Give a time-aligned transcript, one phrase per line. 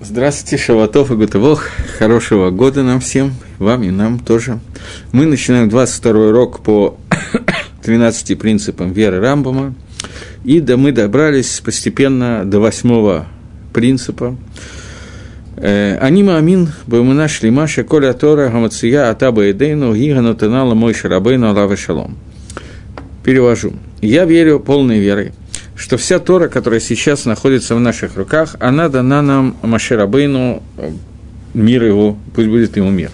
[0.00, 1.68] Здравствуйте, Шаватов и Гутывох.
[1.98, 4.58] Хорошего года нам всем, вам и нам тоже.
[5.12, 6.98] Мы начинаем 22 урок по
[7.84, 9.72] 13 принципам веры Рамбама.
[10.42, 13.26] И да мы добрались постепенно до восьмого
[13.72, 14.36] принципа.
[15.56, 21.76] Э, Анима Амин, Бамына Шлима, Коля Тора, Гамация, Атаба Эдейну, Гигану Тенала, Мой Шарабейну, Алава
[21.76, 22.18] Шалом.
[23.22, 23.72] Перевожу.
[24.02, 25.32] Я верю полной верой–
[25.84, 30.62] что вся Тора, которая сейчас находится в наших руках, она дана нам Маширабейну,
[31.52, 33.10] мир его, пусть будет ему мир.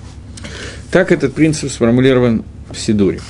[0.92, 3.20] Так этот принцип сформулирован в Сидуре.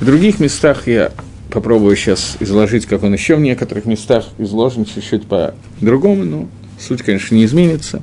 [0.00, 1.12] В других местах я
[1.50, 6.48] попробую сейчас изложить, как он еще в некоторых местах изложен чуть-чуть по-другому, но
[6.80, 8.02] суть, конечно, не изменится.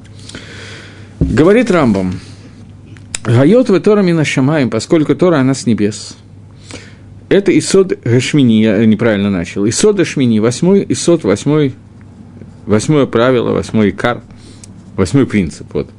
[1.19, 2.19] Говорит Рамбам,
[3.23, 6.15] «Гайот вы Тора мина шамаем, поскольку Тора, она с небес».
[7.27, 9.67] Это Исод Гашмини, я неправильно начал.
[9.67, 11.73] Исод Гашмини, восьмой Исод, восьмой,
[12.65, 14.21] восьмое правило, восьмой кар,
[14.95, 15.67] восьмой принцип.
[15.73, 15.89] Вот.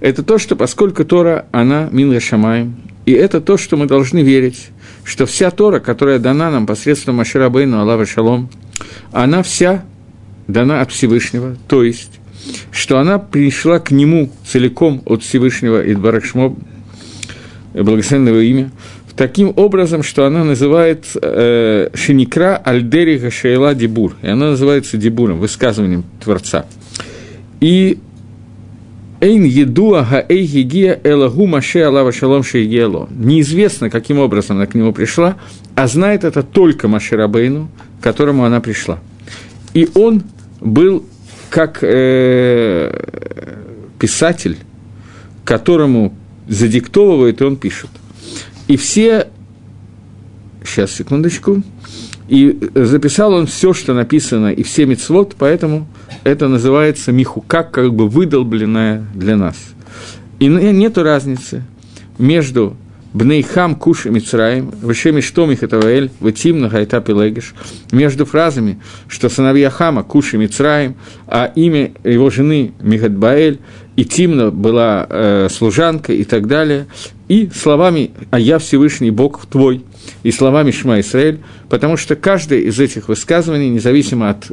[0.00, 4.68] Это то, что поскольку Тора, она Мин Гашамаем, и это то, что мы должны верить,
[5.04, 8.48] что вся Тора, которая дана нам посредством Маширабейну, Аллаха Шалом,
[9.12, 9.84] она вся
[10.48, 12.20] дана от Всевышнего, то есть,
[12.70, 16.56] что она пришла к нему целиком от Всевышнего Идбаракшмо,
[17.74, 18.70] благословенного имя,
[19.20, 24.16] таким образом, что она называет э, Шиникра Альдери Гашейла Дибур.
[24.22, 26.64] И она называется Дибуром, высказыванием Творца.
[27.60, 27.98] И
[29.20, 33.10] Эйн едуа гаэй гигия элагу маше алава шалом шейгело.
[33.10, 35.36] Неизвестно, каким образом она к нему пришла,
[35.74, 37.68] а знает это только Маше Рабейну,
[38.00, 39.00] к которому она пришла.
[39.74, 40.22] И он
[40.62, 41.04] был
[41.50, 42.90] как э,
[43.98, 44.56] писатель,
[45.44, 46.14] которому
[46.48, 47.90] задиктовывает, и он пишет.
[48.70, 49.26] И все...
[50.64, 51.64] Сейчас, секундочку.
[52.28, 55.88] И записал он все, что написано, и все мецвод, поэтому
[56.22, 59.56] это называется михука, как бы выдолбленная для нас.
[60.38, 61.64] И нет разницы
[62.16, 62.76] между
[63.12, 67.54] Бнейхам Куш и Мицраим, Вышеми Штом их Этаваэль, Ватим Нагайта Пелегиш,
[67.90, 68.78] между фразами,
[69.08, 70.94] что сыновья Хама Куш и Мицраим,
[71.26, 73.58] а имя его жены Мигадбаэль,
[73.96, 76.86] и Тимна была э, служанка и так далее,
[77.28, 79.84] и словами «А я Всевышний Бог твой»,
[80.22, 84.50] и словами Шма Исраэль, потому что каждое из этих высказываний, независимо от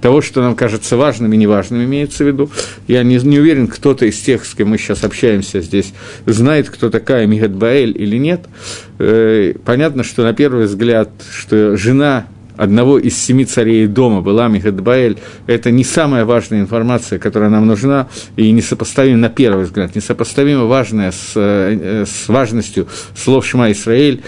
[0.00, 2.50] того, что нам кажется важным и неважным, имеется в виду.
[2.88, 5.92] Я не, не уверен, кто-то из тех, с кем мы сейчас общаемся здесь,
[6.26, 8.46] знает, кто такая Мигат Баэль или нет.
[8.98, 12.26] Э, понятно, что на первый взгляд, что жена
[12.60, 14.20] одного из семи царей дома.
[14.20, 15.16] Была Михадбаэль,
[15.46, 21.10] это не самая важная информация, которая нам нужна, и несопоставима, на первый взгляд, несопоставимо важная
[21.10, 24.20] с, э, с важностью слов Шма Исраэль,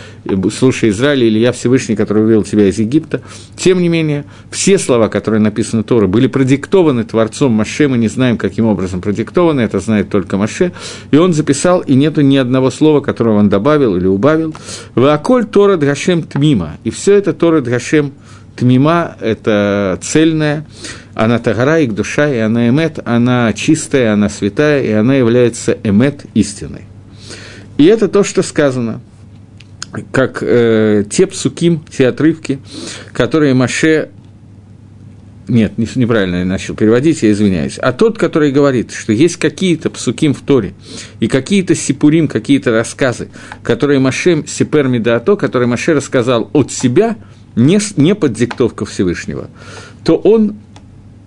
[0.51, 3.21] слушай Израиль, или я Всевышний, который вывел тебя из Египта.
[3.55, 8.39] Тем не менее, все слова, которые написаны Торы, были продиктованы Творцом Маше, мы не знаем,
[8.39, 10.73] каким образом продиктованы, это знает только Маше,
[11.11, 14.55] и он записал, и нету ни одного слова, которого он добавил или убавил.
[14.95, 18.13] Вааколь Тора Драшем Тмима, и все это Тора Драшем
[18.57, 20.67] Тмима– это цельная,
[21.15, 26.25] она тагара, их душа, и она эмет, она чистая, она святая, и она является эмет
[26.35, 26.83] истиной.
[27.79, 29.01] И это то, что сказано,
[30.11, 32.61] как э, те псуким, те отрывки,
[33.13, 34.11] которые Маше
[35.49, 37.77] нет, неправильно я начал переводить, я извиняюсь.
[37.79, 40.73] А тот, который говорит, что есть какие-то псуким в Торе
[41.19, 43.29] и какие-то сипурим, какие-то рассказы,
[43.63, 47.17] которые Маше Сипер Медаато, которые Маше рассказал от себя–
[47.57, 49.49] не, не под диктовку Всевышнего,
[50.05, 50.57] то он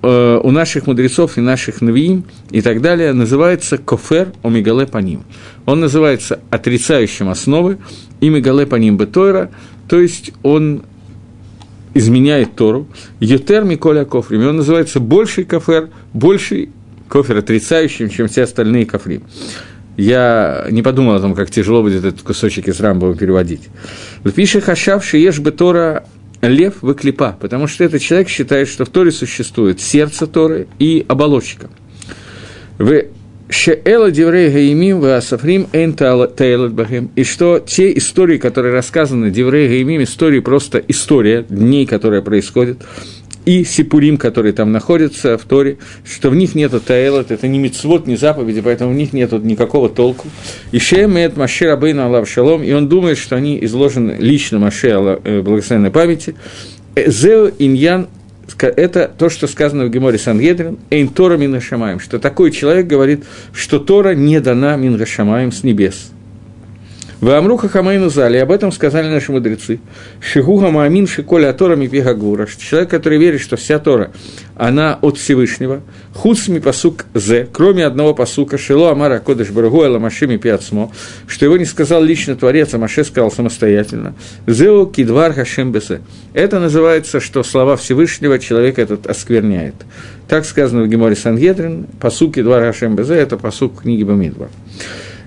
[0.01, 5.23] э, у наших мудрецов и наших навиим и так далее называется кофер омигале паним.
[5.65, 7.77] Он называется отрицающим основы
[8.21, 9.49] и мигале паним бетойра,
[9.87, 10.83] то есть он
[11.93, 12.87] изменяет Тору,
[13.19, 16.69] Ютер Миколя Кофрим, и он называется больший кофер, больший
[17.07, 19.21] кофер отрицающим, чем все остальные кофри.
[19.97, 23.69] Я не подумал о том, как тяжело будет этот кусочек из Рамбова переводить.
[24.35, 26.03] Пишет Хашав Шиеш Бетора
[26.47, 31.69] лев выклепа, потому что этот человек считает, что в Торе существует сердце Торы и оболочка.
[32.77, 33.05] В
[33.47, 37.11] Шеэла Деврей Гаимим в Асафрим Эйн Бахим.
[37.15, 42.79] И что те истории, которые рассказаны Деврей Гаимим, истории просто история дней, которые происходят,
[43.45, 48.07] и Сипурим, которые там находятся в Торе, что в них нету таэлот, это не мицвод,
[48.07, 50.27] не заповеди, поэтому в них нету никакого толку.
[50.71, 55.41] И Шеемет Маше Рабейна Аллах Шалом, и он думает, что они изложены лично Маше э,
[55.41, 56.35] благословенной памяти.
[56.95, 58.07] Э, Зео Иньян
[58.61, 63.79] это то, что сказано в Геморе Сангедрин, «Эйн Тора мин что такой человек говорит, что
[63.79, 66.11] Тора не дана мин с небес.
[67.21, 69.79] В Амруха Хамайну Зали, об этом сказали наши мудрецы.
[70.19, 72.45] Шигуха Маамин Шиколя Тора Мипиха Гура.
[72.45, 74.11] Человек, который верит, что вся Тора,
[74.57, 75.81] она от Всевышнего.
[76.13, 80.91] Хуцми посук З, кроме одного посука, Шило Амара Кодыш Барагуэла Машими Пиацмо,
[81.25, 84.13] что его не сказал лично Творец, а Маше сказал самостоятельно.
[84.45, 86.01] Зеу Кидвар Хашем Бесе.
[86.33, 89.75] Это называется, что слова Всевышнего человек этот оскверняет.
[90.27, 94.49] Так сказано в Геморе Сангедрин, посук Кидвар Хашем Бесе, это посук книги Бамидбар.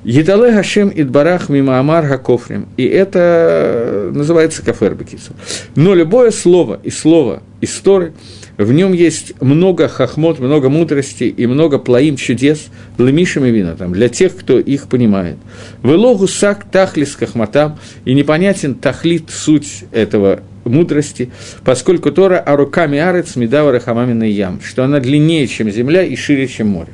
[0.04, 2.68] Едале Гашем Идбарах Мимаамар Гакофрим.
[2.76, 5.32] И это называется кафер Бекису.
[5.74, 8.12] Но любое слово и слово истории,
[8.56, 12.66] в нем есть много хахмот, много мудрости и много плаим чудес,
[12.98, 15.36] лемишем и вина, там, для тех, кто их понимает.
[15.82, 21.30] Велогу сак тахлис кахматам, и непонятен тахлит, суть этого мудрости,
[21.64, 26.68] поскольку Тора аруками арец медавара хамамина ям, что она длиннее, чем земля и шире, чем
[26.68, 26.92] море.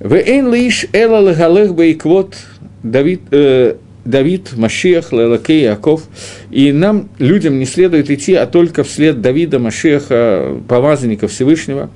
[0.00, 2.34] В эйн лиш эла лагалех бейквот
[2.82, 3.74] Давид, э,
[4.06, 6.04] Давид, Машиах, Лелакей, Яков.
[6.50, 11.90] И нам, людям, не следует идти, а только вслед Давида, Машиаха, помазанника Всевышнего,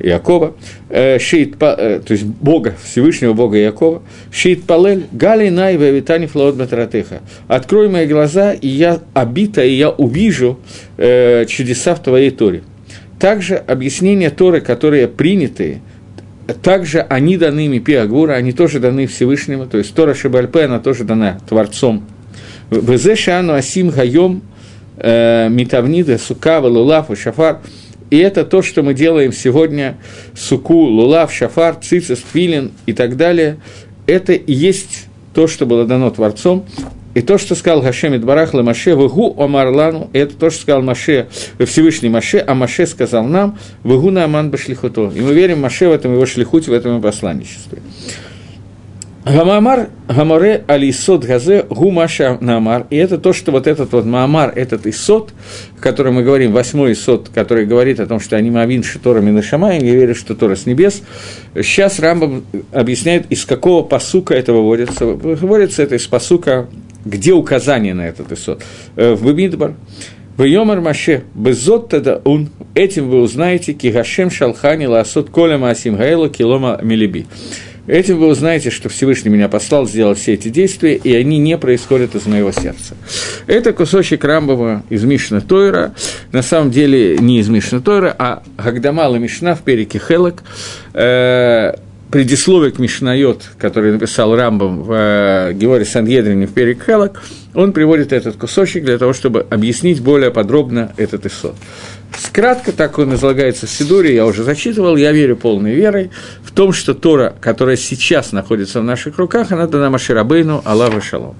[0.00, 0.54] Якова,
[0.88, 4.02] э, шеит, э, то есть Бога, Всевышнего Бога Якова,
[4.32, 7.20] шеит палель, гали най вавитани флаот батаратеха.
[7.48, 10.58] Открой мои глаза, и я обита, и я увижу
[10.96, 12.62] э, чудеса в твоей Торе.
[13.18, 15.82] Также объяснения Торы, которые принятые–
[16.54, 21.04] также они даны Мипи Агура, они тоже даны Всевышнему, то есть Тора Шибальпе, она тоже
[21.04, 22.04] дана Творцом.
[22.70, 24.42] Везе Шану Асим Хайом
[24.96, 27.60] э, Митавнида Сукава Лулав и Шафар.
[28.10, 29.96] И это то, что мы делаем сегодня,
[30.34, 33.58] суку, лулав, шафар, цицис, филин и так далее.
[34.06, 36.66] Это и есть то, что было дано Творцом.
[37.16, 41.28] И то, что сказал Гашем Барах Маше, «Вегу Омарлану», это то, что сказал Маше,
[41.64, 45.10] Всевышний Маше, а Маше сказал нам, «Вегу на Аман Башлихуто».
[45.14, 47.80] И мы верим Маше в этом его шлихуте, в этом его посланничестве.
[49.24, 52.86] Гамамар, Гамаре, Алисот, Газе, Гумаша, Намар.
[52.90, 55.30] И это то, что вот этот вот Маамар, этот Исот,
[55.78, 59.82] о котором мы говорим, восьмой Исот, который говорит о том, что они Мавин, Шитора, Минашамаем,
[59.82, 61.02] я верю, что Тора с небес.
[61.54, 65.06] Сейчас Рамбам объясняет, из какого посука это выводится.
[65.06, 66.68] Выводится это из посука,
[67.06, 68.62] где указание на этот Исот.
[68.96, 69.74] Э, в Бимидбар.
[70.36, 76.28] В Йомар Маше, безот тогда он, этим вы узнаете, кигашем шалхани ласот коля маасим гаэлу
[76.28, 77.24] килома милиби.
[77.86, 82.16] Этим вы узнаете, что Всевышний меня послал сделать все эти действия, и они не происходят
[82.16, 82.96] из моего сердца.
[83.46, 85.94] Это кусочек Рамбова из Мишна Тойра,
[86.32, 90.42] на самом деле не из Мишна Тойра, а Гагдамала Мишна в перике Хелок,
[90.94, 91.74] э,
[92.10, 97.22] предисловие к Мишнайот, который написал Рамбом в э, Георгии Сангедрине в Перек Хелок,
[97.54, 101.54] он приводит этот кусочек для того, чтобы объяснить более подробно этот исод.
[102.14, 106.10] Скратко так он излагается в Сидуре, я уже зачитывал, я верю полной верой
[106.42, 111.36] в том, что Тора, которая сейчас находится в наших руках, она дана Маширабейну, Аллаху Шалом.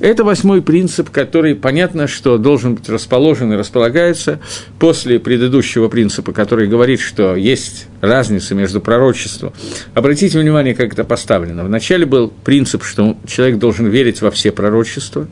[0.00, 4.40] Это восьмой принцип, который, понятно, что должен быть расположен и располагается
[4.78, 9.52] после предыдущего принципа, который говорит, что есть разница между пророчеством.
[9.94, 11.64] Обратите внимание, как это поставлено.
[11.64, 15.26] Вначале был принцип, что человек должен верить во все пророчества.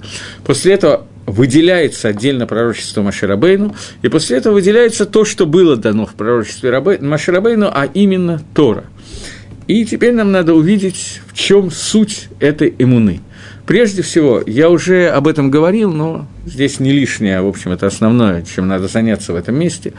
[0.44, 6.14] После этого выделяется отдельно пророчество Маширабейну, и после этого выделяется то, что было дано в
[6.14, 6.70] пророчестве
[7.00, 8.84] Маширабейну, а именно Тора.
[9.66, 13.20] И теперь нам надо увидеть, в чем суть этой иммуны.
[13.66, 18.42] Прежде всего, я уже об этом говорил, но здесь не лишнее, в общем, это основное,
[18.42, 19.92] чем надо заняться в этом месте.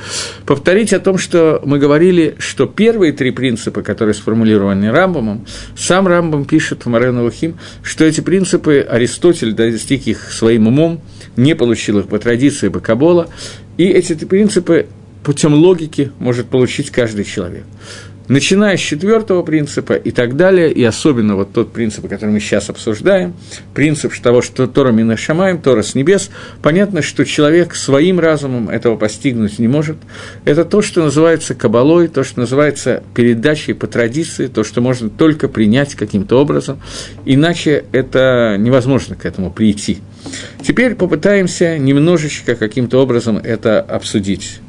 [0.46, 5.46] Повторить о том, что мы говорили, что первые три принципа, которые сформулированы Рамбомом,
[5.76, 11.02] сам Рамбом пишет в Морену Лухим, что эти принципы Аристотель достиг их своим умом,
[11.36, 13.28] не получил их по традиции, по Кабола,
[13.78, 14.88] и эти принципы
[15.24, 17.66] путем логики может получить каждый человек
[18.28, 22.70] начиная с четвертого принципа и так далее, и особенно вот тот принцип, который мы сейчас
[22.70, 23.34] обсуждаем,
[23.74, 26.30] принцип того, что Тора Минашамаем, Тора с небес,
[26.62, 29.98] понятно, что человек своим разумом этого постигнуть не может.
[30.46, 35.48] Это то, что называется кабалой, то, что называется передачей по традиции, то, что можно только
[35.48, 36.80] принять каким-то образом,
[37.26, 40.00] иначе это невозможно к этому прийти.
[40.62, 44.60] Теперь попытаемся немножечко каким-то образом это обсудить.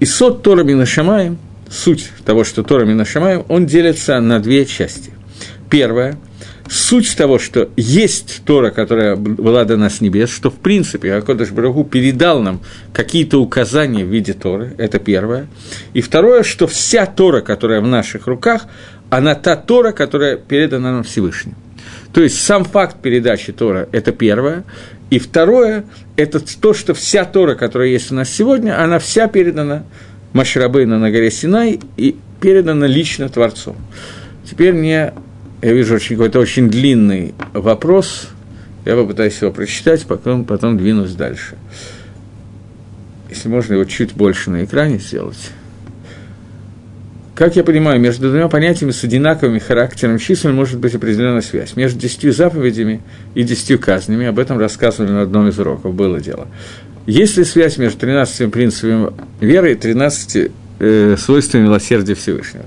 [0.00, 1.38] И сот Тора Минашамаем,
[1.70, 5.10] суть того, что Тора Минашамаем, он делится на две части.
[5.70, 6.18] Первая–
[6.68, 11.84] суть того, что есть Тора, которая была дана с небес, что, в принципе, Акодыш Барагу
[11.84, 12.60] передал нам
[12.92, 15.46] какие-то указания в виде Торы, это первое.
[15.94, 18.66] И второе, что вся Тора, которая в наших руках,
[19.10, 21.54] она та Тора, которая передана нам Всевышним.
[22.12, 24.64] То есть сам факт передачи Тора– это первое,
[25.10, 25.84] и второе–
[26.16, 29.84] это то, что вся Тора, которая есть у нас сегодня, она вся передана
[30.32, 33.76] Машрабейну на горе Синай и передана лично Творцом.
[34.44, 35.12] Теперь мне,
[35.62, 38.28] я вижу очень, какой-то очень длинный вопрос,
[38.84, 41.56] я попытаюсь его прочитать, потом, потом двинусь дальше.
[43.30, 45.50] Если можно его чуть больше на экране сделать.
[47.36, 51.76] Как я понимаю, между двумя понятиями с одинаковым характером чисел может быть определенная связь.
[51.76, 53.02] Между десятью заповедями
[53.34, 56.48] и десятью казнями, об этом рассказывали на одном из уроков, было дело.
[57.04, 62.64] Есть ли связь между 13 принципами веры и 13 э, свойства милосердия Всевышнего.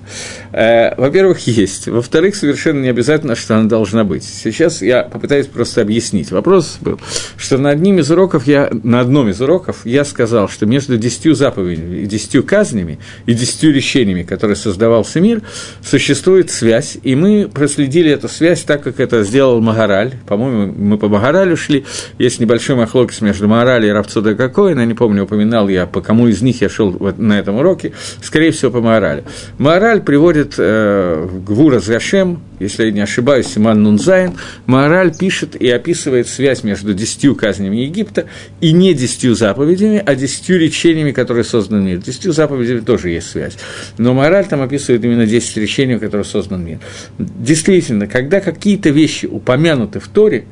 [0.52, 1.88] Э, во-первых, есть.
[1.88, 4.24] Во-вторых, совершенно не обязательно, что она должна быть.
[4.24, 6.32] Сейчас я попытаюсь просто объяснить.
[6.32, 7.00] Вопрос был,
[7.38, 11.36] что на одним из уроков я, на одном из уроков я сказал, что между десятью
[11.36, 15.42] заповедями и десятью казнями и десятью речениями, которые создавался мир,
[15.84, 20.14] существует связь, и мы проследили эту связь так, как это сделал Магараль.
[20.28, 21.86] По-моему, мы по Магаралю шли.
[22.18, 26.42] Есть небольшой махлокис между Магараль и Рабцуда Кокоина, не помню, упоминал я, по кому из
[26.42, 29.24] них я шел на этом уроке скорее всего, по Маоралю.
[29.58, 34.34] Маораль приводит э, Гвура Зашем, если я не ошибаюсь, Симан Нунзайн,
[34.66, 38.26] Маораль пишет и описывает связь между десятью казнями Египта
[38.62, 41.98] и не десятью заповедями, а десятью речениями, которые созданы мир.
[41.98, 43.58] Десятью заповедями тоже есть связь.
[43.98, 46.80] Но Маораль там описывает именно десять речений, в которых создан мир.
[47.18, 50.46] Действительно, когда какие-то вещи упомянуты в Торе,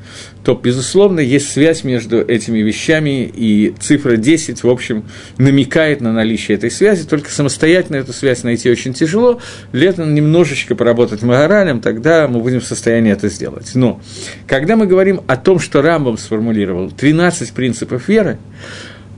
[0.44, 5.04] то, безусловно, есть связь между этими вещами, и цифра 10, в общем,
[5.38, 9.42] намекает на наличие этой связи, только самостоятельно эту связь найти очень тяжело,
[9.74, 13.72] летом немножечко поработать Магаралем, тогда мы будем в состоянии это сделать.
[13.74, 14.00] Но,
[14.46, 18.38] когда мы говорим о том, что Рамбам сформулировал 13 принципов веры,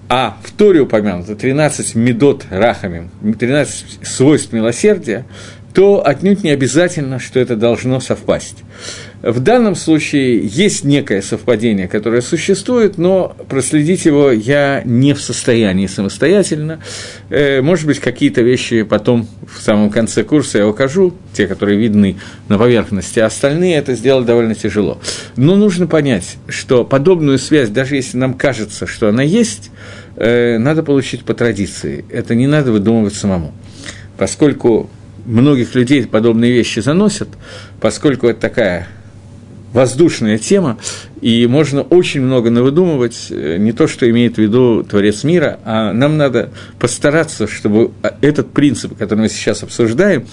[0.08, 5.26] а в Торе упомянуто 13 медот рахамим, 13 свойств милосердия,
[5.74, 8.64] то отнюдь не обязательно, что это должно совпасть.
[9.22, 15.88] В данном случае есть некое совпадение, которое существует, но проследить его я не в состоянии
[15.88, 16.80] самостоятельно.
[17.30, 22.16] Э, может быть, какие-то вещи потом в самом конце курса я укажу, те, которые видны
[22.48, 25.00] на поверхности, а остальные это сделать довольно тяжело.
[25.36, 29.70] Но нужно понять, что подобную связь, даже если нам кажется, что она есть,
[30.16, 32.06] э, надо получить по традиции.
[32.10, 33.52] Это не надо выдумывать самому.
[34.18, 34.90] Поскольку
[35.26, 37.28] многих людей подобные вещи заносят,
[37.82, 38.88] поскольку это такая
[39.74, 40.78] воздушная тема,
[41.22, 45.94] и можно очень много навыдумывать, э, не то, что имеет в виду Творец мира, а
[45.94, 46.50] нам надо
[46.80, 50.26] постараться, чтобы этот принцип, который мы сейчас обсуждаем,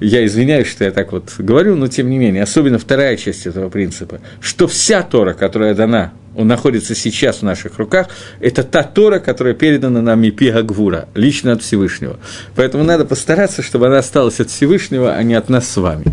[0.00, 3.70] я извиняюсь, что я так вот говорю, но тем не менее, особенно вторая часть этого
[3.70, 8.08] принципа, что вся Тора, которая дана он находится сейчас в наших руках,
[8.40, 12.18] это та Тора, которая передана нам Мипига Гвура, лично от Всевышнего.
[12.54, 16.04] Поэтому надо постараться, чтобы она осталась от Всевышнего, а не от нас с вами.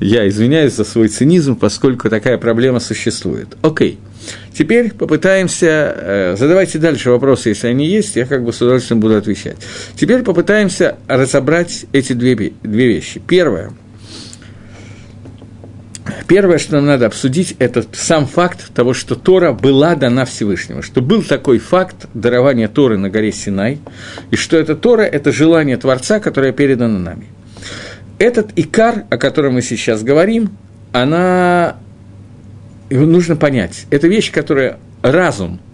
[0.00, 3.48] Я извиняюсь за свой цинизм, поскольку такая проблема существует.
[3.62, 3.98] Окей.
[4.52, 9.16] Теперь попытаемся, э, задавайте дальше вопросы, если они есть, я как бы с удовольствием буду
[9.16, 9.56] отвечать.
[9.96, 13.20] Теперь попытаемся разобрать эти две, две вещи.
[13.26, 13.72] Первое–
[16.26, 21.00] Первое, что нам надо обсудить, это сам факт того, что Тора была дана Всевышнему, что
[21.00, 23.78] был такой факт дарования Торы на горе Синай,
[24.30, 27.26] и что эта Тора– это желание Творца, которое передано нами.
[28.18, 30.56] Этот икар, о котором мы сейчас говорим,
[30.92, 31.76] она
[32.90, 33.86] нужно понять.
[33.90, 35.60] Это вещь, которая разум–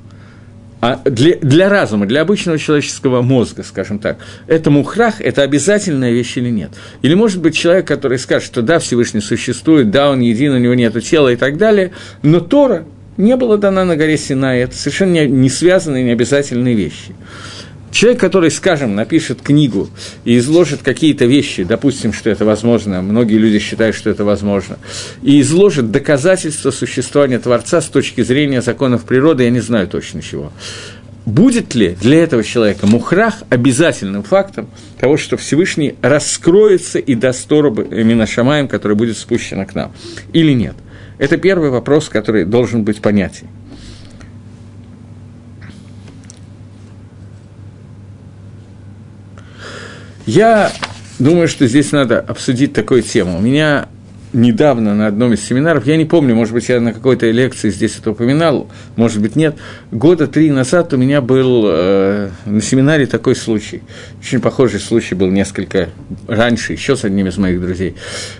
[0.80, 6.36] а для, для разума, для обычного человеческого мозга, скажем так, это мухрах, это обязательная вещь
[6.36, 6.70] или нет?
[7.02, 10.74] Или может быть человек, который скажет, что да, Всевышний существует, да, он един, у него
[10.74, 11.92] нет тела и так далее,
[12.22, 12.84] но Тора
[13.16, 17.12] не была дана на горе Синай, это совершенно не, не связанные, не обязательные вещи.
[17.90, 19.88] Человек, который, скажем, напишет книгу
[20.24, 24.78] и изложит какие-то вещи, допустим, что это возможно, многие люди считают, что это возможно,
[25.22, 30.52] и изложит доказательства существования Творца с точки зрения законов природы, я не знаю точно чего.
[31.24, 34.68] Будет ли для этого человека мухрах обязательным фактом
[34.98, 39.92] того, что Всевышний раскроется и даст Тору Минашамаем, который будет спущен к нам,
[40.32, 40.74] или нет?
[41.18, 43.48] Это первый вопрос, который должен быть понятен.
[50.28, 50.72] Я
[51.18, 53.38] думаю, что здесь надо обсудить такую тему.
[53.38, 53.88] У меня
[54.32, 57.98] недавно на одном из семинаров, я не помню, может быть, я на какой-то лекции здесь
[57.98, 59.56] это упоминал, может быть, нет,
[59.90, 63.82] года три назад у меня был э, на семинаре такой случай.
[64.20, 65.88] Очень похожий случай был несколько
[66.26, 67.96] раньше, еще с одним из моих друзей.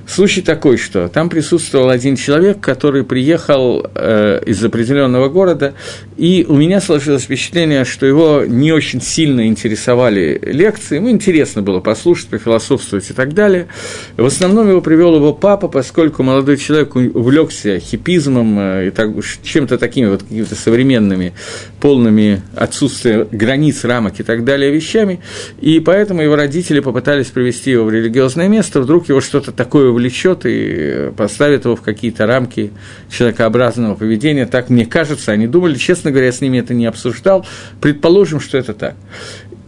[0.07, 5.75] Случай такой, что там присутствовал один человек, который приехал э, из определенного города,
[6.17, 11.81] и у меня сложилось впечатление, что его не очень сильно интересовали лекции, ему интересно было
[11.81, 13.69] послушать, пофилософствовать и так далее.
[14.17, 19.11] В основном его привел его папа, поскольку молодой человек увлекся хипизмом э, и так,
[19.45, 21.35] чем-то такими вот какими-то современными,
[21.81, 25.21] полными отсутствия границ, рамок и так далее вещами,
[25.61, 30.41] и поэтому его родители попытались привести его в религиозное место, вдруг его что-то такое увлечет
[30.47, 32.73] и поставит его в какие-то рамки
[33.09, 37.47] человекообразного поведения, так мне кажется, они думали, честно говоря, я с ними это не обсуждал,
[37.81, 38.97] предположим, что это так.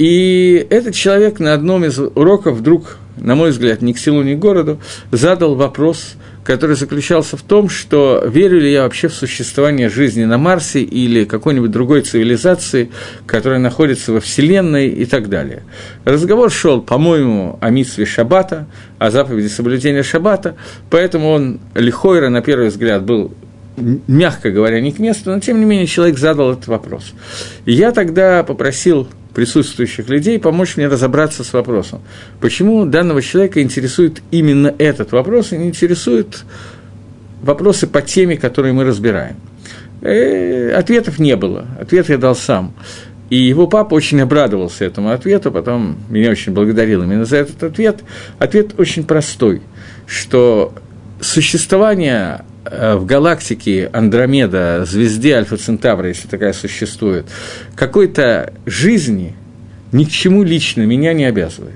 [0.01, 4.35] И этот человек на одном из уроков вдруг, на мой взгляд, ни к селу, ни
[4.35, 4.79] к городу,
[5.11, 10.39] задал вопрос, который заключался в том, что верю ли я вообще в существование жизни на
[10.39, 12.91] Марсе или какой-нибудь другой цивилизации,
[13.27, 15.63] которая находится во Вселенной и так далее.
[16.05, 18.67] Разговор шел, по-моему, о митве Шаббата,
[18.99, 20.57] о заповеди соблюдения Шаббата,
[20.89, 23.33] поэтому он лихойра, на первый взгляд, был
[23.77, 27.13] мягко говоря, не к месту, но тем не менее человек задал этот вопрос.
[27.65, 29.09] И я тогда попросил
[29.41, 32.03] присутствующих людей помочь мне разобраться с вопросом,
[32.41, 36.45] почему данного человека интересует именно этот вопрос и не интересует
[37.41, 39.37] вопросы по теме, которые мы разбираем.
[40.03, 42.75] И э, ответов не было, ответ я дал сам.
[43.31, 48.01] И его папа очень обрадовался этому ответу, потом меня очень благодарил именно за этот ответ.
[48.39, 49.63] Ответ очень простой,
[50.07, 50.75] что
[51.23, 57.27] существование в галактике Андромеда, звезде Альфа Центавра, если такая существует,
[57.75, 59.35] какой-то жизни
[59.93, 61.75] ни к чему лично меня не обязывает.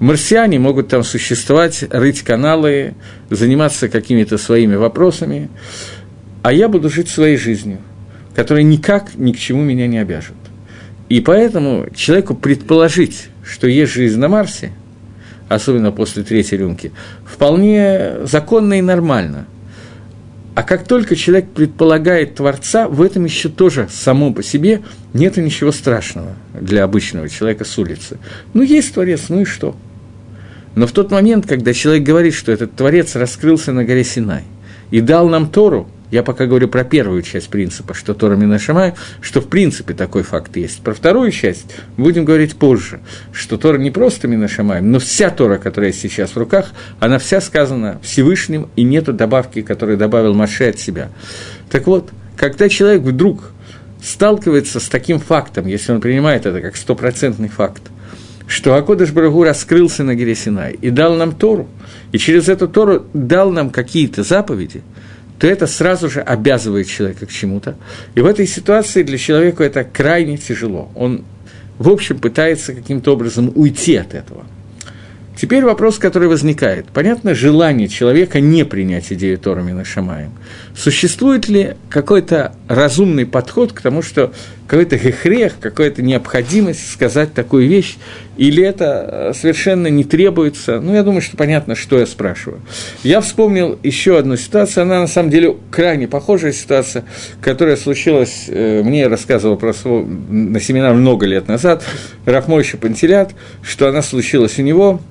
[0.00, 2.94] Марсиане могут там существовать, рыть каналы,
[3.30, 5.48] заниматься какими-то своими вопросами,
[6.42, 7.78] а я буду жить своей жизнью,
[8.34, 10.36] которая никак ни к чему меня не обяжет.
[11.08, 14.72] И поэтому человеку предположить, что есть жизнь на Марсе,
[15.48, 16.92] особенно после третьей рюмки,
[17.24, 19.46] вполне законно и нормально–
[20.58, 24.82] а как только человек предполагает Творца, в этом еще тоже само по себе
[25.14, 28.18] нет ничего страшного для обычного человека с улицы.
[28.54, 29.76] Ну, есть Творец, ну и что?
[30.74, 34.42] Но в тот момент, когда человек говорит, что этот Творец раскрылся на горе Синай
[34.90, 39.40] и дал нам Тору, я пока говорю про первую часть принципа, что Тора Минашамай, что
[39.40, 40.80] в принципе такой факт есть.
[40.80, 43.00] Про вторую часть будем говорить позже,
[43.32, 48.00] что Тора не просто Минашамай, но вся Тора, которая сейчас в руках, она вся сказана
[48.02, 51.10] Всевышним, и нету добавки, которую добавил Маше от себя.
[51.70, 53.50] Так вот, когда человек вдруг
[54.02, 57.82] сталкивается с таким фактом, если он принимает это как стопроцентный факт,
[58.46, 61.68] что Акодыш Барагу раскрылся на горе Синай и дал нам Тору,
[62.12, 64.82] и через эту Тору дал нам какие-то заповеди–
[65.38, 67.76] то это сразу же обязывает человека к чему-то.
[68.14, 70.90] И в этой ситуации для человека это крайне тяжело.
[70.94, 71.24] Он,
[71.78, 74.44] в общем, пытается каким-то образом уйти от этого–
[75.40, 76.86] Теперь вопрос, который возникает.
[76.86, 80.32] Понятно, желание человека не принять идею Торами на Шамаем.
[80.74, 84.32] Существует ли какой-то разумный подход к тому, что
[84.68, 87.96] какой-то гехрех, какая-то необходимость сказать такую вещь,
[88.36, 90.80] или это э, совершенно не требуется?
[90.80, 92.60] Ну, я думаю, что понятно, что я спрашиваю.
[93.02, 97.04] Я вспомнил еще одну ситуацию, она на самом деле крайне похожая ситуация,
[97.40, 101.82] которая случилась, э, мне рассказывал про свой, на семинар много лет назад,
[102.26, 105.00] Рахмойша Пантелят, что она случилась у него–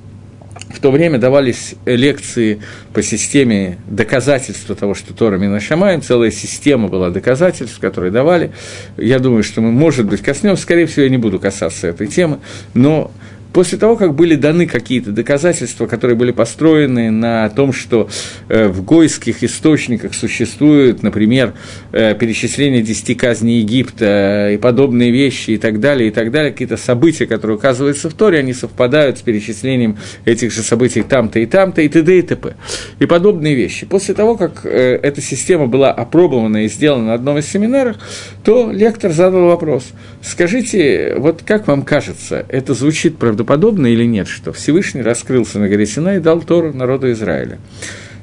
[0.78, 2.62] в то время давались лекции
[2.94, 8.52] по системе доказательства того, что Тора Минашамаем, целая система была доказательств, которые давали.
[8.96, 12.38] Я думаю, что мы, может быть, коснемся, скорее всего, я не буду касаться этой темы,
[12.76, 13.12] но
[13.58, 18.08] После того, как были даны какие-то доказательства, которые были построены на том, что
[18.50, 21.54] э, в гойских источниках существует, например,
[21.92, 26.78] э, перечисление десяти казней Египта и подобные вещи и так далее, и так далее, какие-то
[26.78, 31.82] события, которые указываются в Торе, они совпадают с перечислением этих же событий там-то и там-то,
[31.82, 32.16] и т.д.
[32.16, 32.54] и т.п.
[33.00, 33.88] И подобные вещи.
[33.88, 37.98] После того, как э, эта система была опробована и сделана на одном из семинаров,
[38.44, 44.28] то лектор задал вопрос, скажите, вот как вам кажется, это звучит правдоподобно, правдоподобно или нет,
[44.28, 47.58] что Всевышний раскрылся на горе Сина и дал Тору народу Израиля.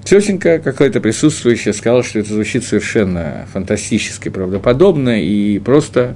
[0.04, 6.14] Тетенька какая-то присутствующая сказала, что это звучит совершенно фантастически правдоподобно и просто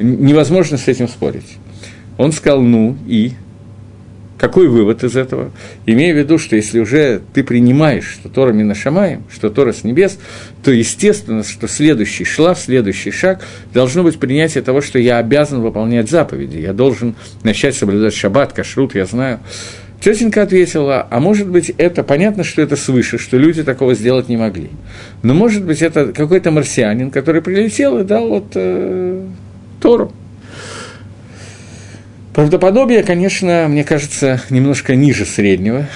[0.00, 1.56] невозможно с этим спорить.
[2.16, 3.34] Он сказал «ну» и
[4.38, 5.50] какой вывод из этого?
[5.84, 10.18] Имея в виду, что если уже ты принимаешь, что Тора Минашамаем, что Тора с небес,
[10.62, 16.08] то естественно, что следующий шлаф, следующий шаг должно быть принятие того, что я обязан выполнять
[16.08, 19.40] заповеди, я должен начать соблюдать шаббат, кашрут, я знаю.
[20.00, 24.36] Тетенька ответила, а может быть, это понятно, что это свыше, что люди такого сделать не
[24.36, 24.70] могли.
[25.24, 29.26] Но может быть, это какой-то марсианин, который прилетел и дал вот э,
[29.80, 30.12] Тору.
[32.38, 35.88] Правдоподобие, конечно, мне кажется, немножко ниже среднего.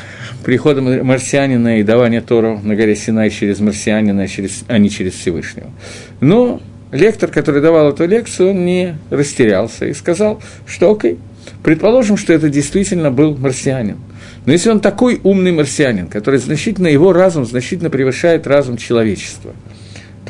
[0.45, 5.71] Прихода марсианина и давания Тору на горе Синай через марсианина, через, а не через Всевышнего.
[6.19, 11.21] Но лектор, который давал эту лекцию, он не растерялся и сказал, что окей,
[11.63, 13.99] Предположим, что это действительно был марсианин.
[14.47, 19.53] Но если он такой умный марсианин, который значительно, его разум значительно превышает разум человечества,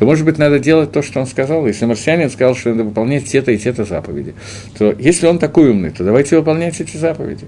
[0.03, 1.65] то, может быть, надо делать то, что он сказал.
[1.65, 4.33] Если марсианин сказал, что надо выполнять те-то и те-то заповеди,
[4.77, 7.45] то если он такой умный, то давайте выполнять эти заповеди.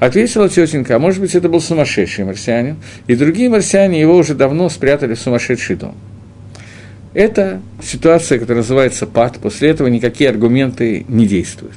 [0.00, 2.76] Ответила тетенька, а может быть, это был сумасшедший марсианин,
[3.08, 5.96] и другие марсиане его уже давно спрятали в сумасшедший дом.
[7.12, 11.76] Это ситуация, которая называется пад, после этого никакие аргументы не действуют.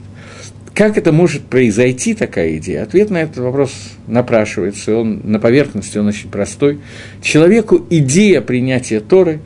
[0.73, 2.83] Как это может произойти, такая идея?
[2.83, 3.73] Ответ на этот вопрос
[4.07, 6.79] напрашивается, он на поверхности, он очень простой.
[7.21, 9.41] Человеку идея принятия Торы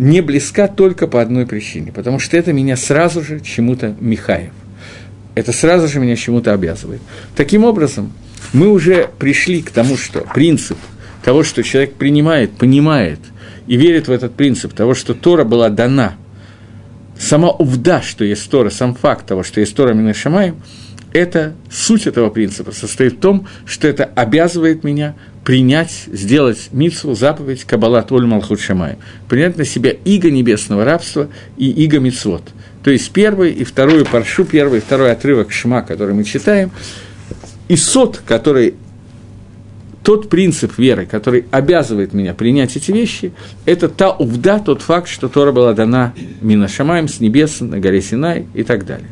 [0.00, 4.52] не близка только по одной причине, потому что это меня сразу же чему-то Михаев.
[5.34, 7.00] Это сразу же меня чему-то обязывает.
[7.36, 8.12] Таким образом,
[8.52, 10.78] мы уже пришли к тому, что принцип
[11.22, 13.20] того, что человек принимает, понимает
[13.66, 16.16] и верит в этот принцип того, что Тора была дана–
[17.20, 20.56] сама увда, что есть Тора, сам факт того, что есть Тора Минашамаем,
[21.12, 27.64] это суть этого принципа состоит в том, что это обязывает меня принять, сделать митсву, заповедь
[27.64, 28.96] Кабалат Оль Малхут Шамай,
[29.28, 32.42] принять на себя иго небесного рабства и иго мицвод.
[32.82, 36.70] То есть первый и вторую паршу, первый и второй отрывок Шма, который мы читаем,
[37.68, 38.74] и сот, который
[40.02, 43.32] тот принцип веры, который обязывает меня принять эти вещи,
[43.66, 48.46] это та увда, тот факт, что Тора была дана Минашамаем с небес на горе Синай
[48.54, 49.10] и так далее.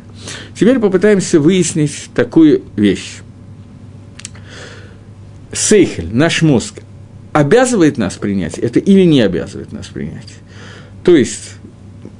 [0.55, 3.19] Теперь попытаемся выяснить такую вещь.
[5.51, 6.81] Сейхель, наш мозг,
[7.33, 10.27] обязывает нас принять это или не обязывает нас принять?
[11.03, 11.51] То есть,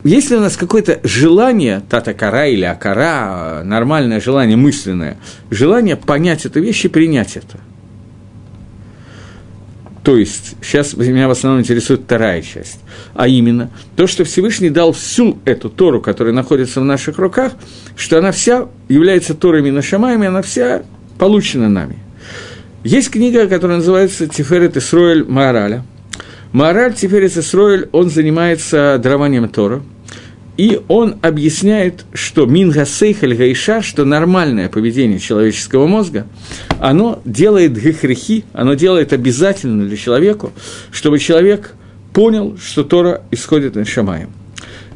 [0.04, 5.18] если у нас какое-то желание, татакара или акара, нормальное желание мысленное,
[5.50, 7.60] желание понять эту вещь и принять это–
[10.04, 12.80] то есть, сейчас меня в основном интересует вторая часть,
[13.14, 17.54] а именно то, что Всевышний дал всю эту Тору, которая находится в наших руках,
[17.96, 20.84] что она вся является Торой Минашамаями, она вся
[21.18, 21.98] получена нами.
[22.84, 25.84] Есть книга, которая называется «Тиферет Исроэль Маораля».
[26.52, 29.84] Маораль Тиферет Исроэль, он занимается дарованием Тора–
[30.60, 36.28] и он объясняет, что минга сейхаль гаиша, что нормальное поведение человеческого мозга,
[36.82, 40.50] оно делает гехрехи, оно делает обязательно для человека,
[40.92, 41.76] чтобы человек
[42.12, 44.32] понял, что Тора исходит на Шамаем.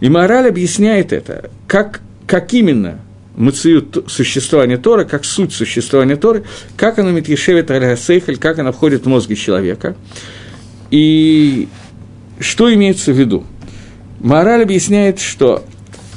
[0.01, 2.99] И мораль объясняет это, как, как именно
[3.35, 6.43] мациют существования Тора, как суть существования Торы,
[6.77, 7.97] как оно метьешевит аль
[8.37, 9.95] как оно входит в мозги человека.
[10.91, 11.67] И
[12.39, 13.45] что имеется в виду?
[14.19, 15.63] Мораль объясняет, что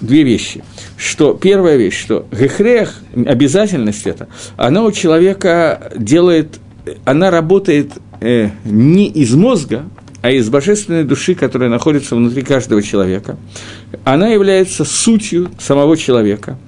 [0.00, 0.62] две вещи.
[0.96, 6.59] Что первая вещь, что гехрех, обязательность это, она у человека делает,
[7.05, 9.85] она работает э, не из мозга,
[10.22, 13.37] а из божественной души, которая находится внутри каждого человека.
[14.05, 16.59] Она является сутью самого человека.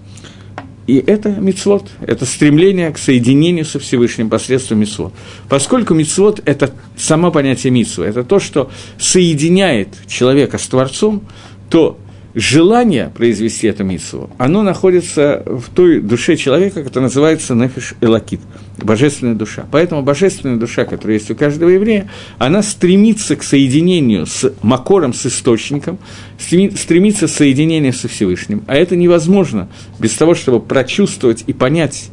[0.88, 5.12] И это мицвод, это стремление к соединению со Всевышним посредством мицвод.
[5.46, 11.24] Поскольку мицвод– это само понятие мицва, это то, что соединяет человека с Творцом,
[11.68, 11.98] то
[12.34, 18.40] желание произвести эту митсву, оно находится в той душе человека, которая называется нефиш элакит,
[18.78, 19.66] божественная душа.
[19.70, 25.26] Поэтому божественная душа, которая есть у каждого еврея, она стремится к соединению с макором, с
[25.26, 25.98] источником,
[26.38, 28.62] стремится к соединению со Всевышним.
[28.66, 32.10] А это невозможно без того, чтобы прочувствовать и понять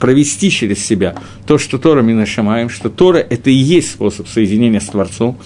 [0.00, 1.14] провести через себя
[1.46, 5.38] то, что Тора мы нашамаем, что Тора– это и есть способ соединения с Творцом.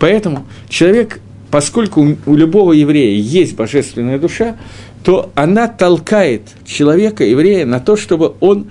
[0.00, 4.56] Поэтому человек поскольку у любого еврея есть божественная душа,
[5.02, 8.66] то она толкает человека, еврея, на то, чтобы он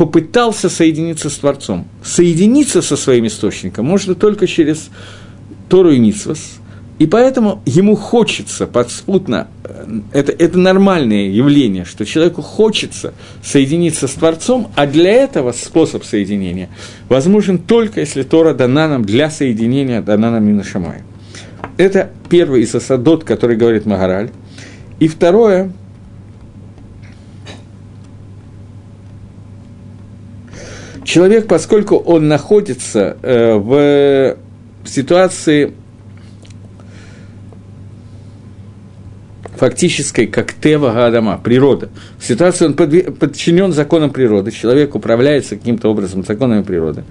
[0.00, 1.86] попытался соединиться с Творцом.
[2.02, 4.88] Соединиться со своим источником можно только через
[5.68, 6.58] Тору и Митсвас,
[6.98, 13.12] и поэтому ему хочется подспутно, э, это, это нормальное явление, что человеку хочется
[13.44, 16.70] соединиться с Творцом, а для этого способ соединения
[17.10, 21.02] возможен только если Тора дана нам для соединения, дана нам Минашамай.
[21.76, 24.30] Это первый из осадот, который говорит Магараль.
[24.98, 25.72] И второе,
[31.10, 34.36] человек, поскольку он находится э, в
[34.88, 35.72] ситуации
[39.56, 41.90] фактической, как Тева Гадама, природа.
[42.18, 47.02] В ситуации он подчинен законам природы, человек управляется каким-то образом законами природы.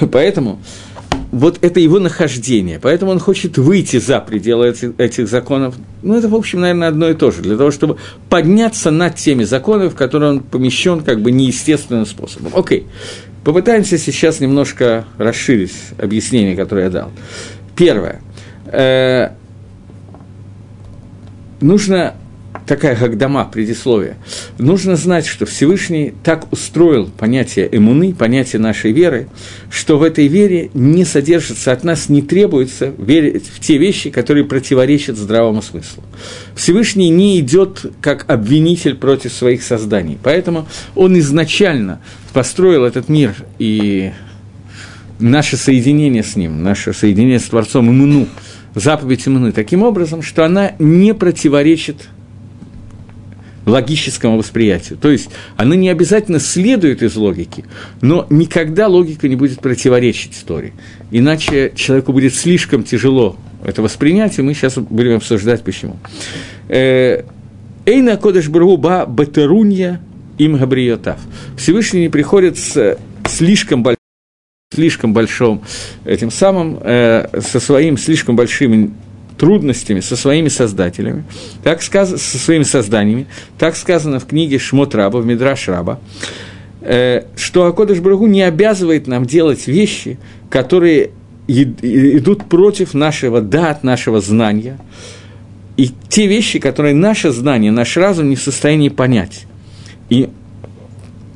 [0.12, 0.58] Поэтому
[1.38, 5.74] вот это его нахождение, поэтому он хочет выйти за пределы этих, этих законов.
[6.02, 7.98] Ну, это, в общем, наверное, одно и то же, для того, чтобы
[8.30, 12.52] подняться над теми законами, в которые он помещен как бы неестественным способом.
[12.54, 12.86] Окей,
[13.44, 17.12] попытаемся сейчас немножко расширить объяснение, которое я дал.
[17.76, 18.22] Первое.
[18.66, 19.30] Э,
[21.60, 22.14] нужно
[22.66, 24.16] такая гагдама, предисловие.
[24.58, 29.28] Нужно знать, что Всевышний так устроил понятие эмуны, понятие нашей веры,
[29.70, 34.44] что в этой вере не содержится, от нас не требуется верить в те вещи, которые
[34.44, 36.02] противоречат здравому смыслу.
[36.54, 42.00] Всевышний не идет как обвинитель против своих созданий, поэтому он изначально
[42.32, 44.10] построил этот мир и
[45.18, 48.26] наше соединение с ним, наше соединение с Творцом Имуну,
[48.74, 52.08] заповедь Имуны, таким образом, что она не противоречит
[53.66, 54.98] логическому восприятию.
[54.98, 57.64] То есть она не обязательно следует из логики,
[58.00, 60.72] но никогда логика не будет противоречить истории.
[61.10, 65.96] Иначе человеку будет слишком тяжело это воспринять, и мы сейчас будем обсуждать почему.
[66.68, 67.24] Э,
[67.84, 70.00] Эйна Кодыш Бургуба Батерунья
[70.38, 71.18] им Габриотав.
[71.56, 72.98] Всевышний не приходит с
[73.28, 73.96] слишком большим
[74.74, 75.62] слишком большим
[76.04, 78.90] этим самым, э, со своим слишком большими
[79.38, 81.24] трудностями со своими создателями,
[81.62, 83.26] так сказано, со своими созданиями,
[83.58, 86.00] так сказано в книге Шмот Раба, в Мидраш Раба,
[86.80, 90.18] э, что Акодыш Брагу не обязывает нам делать вещи,
[90.50, 91.10] которые
[91.48, 94.78] идут против нашего дат, нашего знания,
[95.76, 99.46] и те вещи, которые наше знание, наш разум не в состоянии понять.
[100.08, 100.30] И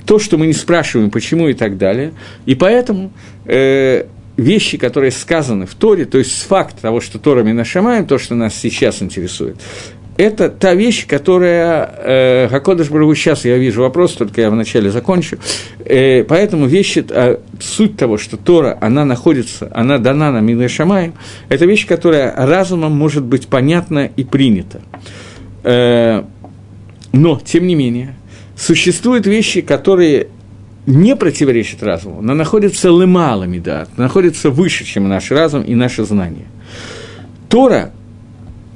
[0.06, 2.12] то, что мы не спрашиваем, почему и так далее.
[2.46, 3.12] И поэтому
[3.44, 4.06] э,
[4.40, 8.54] вещи, которые сказаны в Торе, то есть факт того, что Тора Минашамаем, то, что нас
[8.54, 9.56] сейчас интересует,
[10.16, 11.94] это та вещь, которая...
[11.96, 15.38] Э, Хакодыш Барагу, сейчас я вижу вопрос, только я вначале закончу.
[15.78, 21.14] Э, поэтому вещи, э, суть того, что Тора, она находится, она дана на Миле Шамаем,
[21.48, 24.82] это вещь, которая разумом может быть понятна и принята.
[25.62, 26.24] Э,
[27.12, 28.14] но, тем не менее,
[28.56, 30.28] существуют вещи, которые
[30.86, 36.46] не противоречит разуму, но находится лымалами, да, находится выше, чем наш разум и наше знание.
[37.48, 37.92] Тора,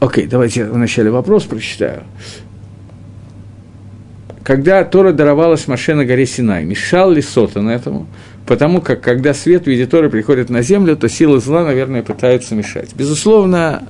[0.01, 2.03] окей, давайте я вначале вопрос прочитаю.
[4.43, 8.07] Когда Тора даровалась Маше на горе Синай, мешал ли Сотан этому?
[8.47, 12.55] Потому как, когда свет в виде Торы приходит на землю, то силы зла, наверное, пытаются
[12.55, 12.91] мешать.
[12.95, 13.89] Безусловно,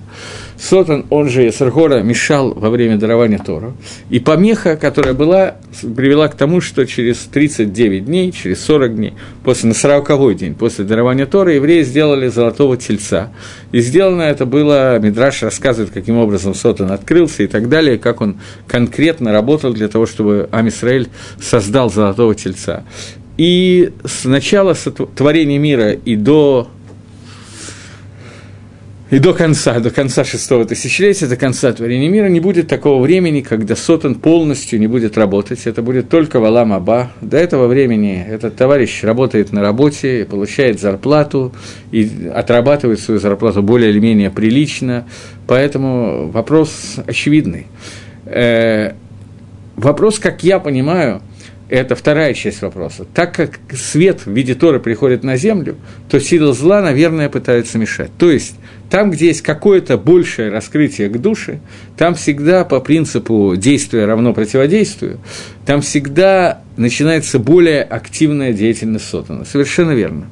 [0.56, 3.72] Сотан, он же Эсергора, мешал во время дарования Тора.
[4.10, 9.68] И помеха, которая была, привела к тому, что через 39 дней, через 40 дней, после,
[9.68, 13.32] на 40 день после дарования Тора, евреи сделали золотого тельца.
[13.72, 18.36] И сделано это было, Мидраш рассказывает, каким образом Сотан открылся и так далее, как он
[18.68, 21.08] конкретно работал для того, чтобы Амисраэль
[21.40, 22.84] создал золотого тельца.
[23.36, 26.68] И с начала творения мира и до
[29.10, 33.42] и до конца, до конца шестого тысячелетия, до конца творения мира не будет такого времени,
[33.42, 35.66] когда Сотан полностью не будет работать.
[35.66, 37.12] Это будет только Валам Аба.
[37.20, 41.52] До этого времени этот товарищ работает на работе, получает зарплату
[41.92, 45.06] и отрабатывает свою зарплату более или менее прилично.
[45.46, 47.66] Поэтому вопрос очевидный.
[48.24, 48.94] Э,
[49.76, 51.20] вопрос, как я понимаю–
[51.68, 53.06] это вторая часть вопроса.
[53.14, 55.76] Так как свет в виде Торы приходит на землю,
[56.10, 58.10] то сила зла, наверное, пытается мешать.
[58.18, 58.56] То есть,
[58.90, 61.60] там, где есть какое-то большее раскрытие к душе,
[61.96, 65.20] там всегда по принципу действия равно противодействию,
[65.64, 69.44] там всегда начинается более активная деятельность Сотана.
[69.44, 70.26] Совершенно верно.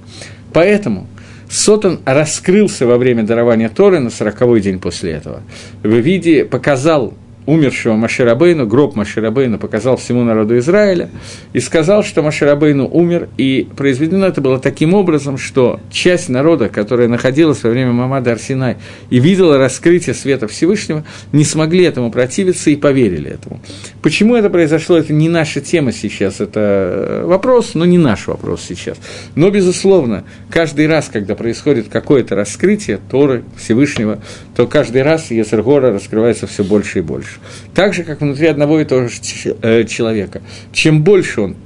[0.53, 1.07] Поэтому
[1.49, 5.43] Сотан раскрылся во время дарования Торы на сороковой день после этого.
[5.83, 7.15] В виде показал
[7.47, 11.11] умершего Маширабейну, гроб Маширабейну показал всему народу Израиля
[11.53, 17.09] и сказал, что Маширабейну умер, и произведено это было таким образом, что часть народа, которая
[17.09, 18.77] находилась во время Мамада Арсинай
[19.11, 23.61] и видела раскрытие света Всевышнего, не смогли этому противиться и поверили этому.
[24.03, 28.99] Почему это произошло, это не наша тема сейчас, это вопрос, но не наш вопрос сейчас.
[29.35, 34.21] Но, безусловно, каждый раз, когда происходит какое-то раскрытие Торы Всевышнего,
[34.55, 37.32] то каждый раз Ецергора раскрывается все больше и больше.
[37.75, 39.17] Так же, как внутри одного и того же
[39.63, 40.43] э, человека.
[40.73, 41.57] Чем больше он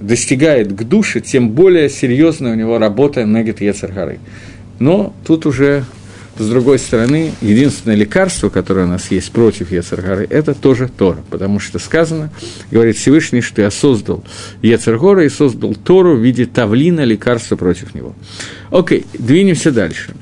[0.00, 4.18] достигает к душе, тем более серьезная у него работа Негет Ецергары.
[4.78, 5.84] Но тут уже
[6.38, 11.60] с другой стороны, единственное лекарство, которое у нас есть против Ецергары, это тоже Тора, потому
[11.60, 12.30] что сказано,
[12.70, 14.24] говорит Всевышний, что я создал
[14.62, 18.14] Ецергора и создал Тору в виде тавлина лекарства против него.
[18.70, 20.14] Окей, двинемся дальше.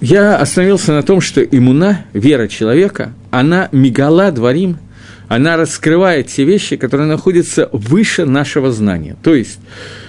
[0.00, 4.78] Я остановился на том, что иммуна, вера человека, она мигала дворим,
[5.28, 9.16] она раскрывает те вещи, которые находятся выше нашего знания.
[9.22, 9.58] То есть,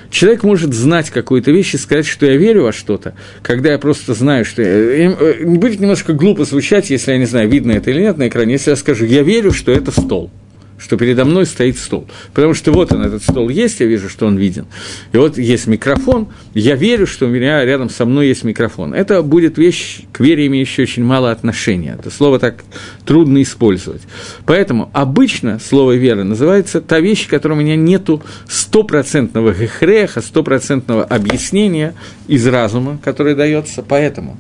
[0.10, 4.14] человек может знать какую-то вещь и сказать, что я верю во что-то, когда я просто
[4.14, 4.62] знаю, что...
[4.62, 5.12] Я...
[5.12, 8.54] Э, будет немножко глупо звучать, если я не знаю, видно это или нет на экране,
[8.54, 10.32] если я скажу, я верю, что это стол.
[10.80, 12.08] Что передо мной стоит стол.
[12.34, 14.66] Потому что вот он, этот стол есть, я вижу, что он виден.
[15.12, 18.94] И вот есть микрофон, я верю, что у меня рядом со мной есть микрофон.
[18.94, 21.98] Это будет вещь, к вере имеющая очень мало отношения.
[22.00, 22.64] Это слово так
[23.06, 24.02] трудно использовать.
[24.46, 31.94] Поэтому обычно слово «вера» называется та вещь, которой у меня нету стопроцентного гехреха, стопроцентного объяснения
[32.28, 33.84] из разума, который дается.
[33.84, 34.38] Поэтому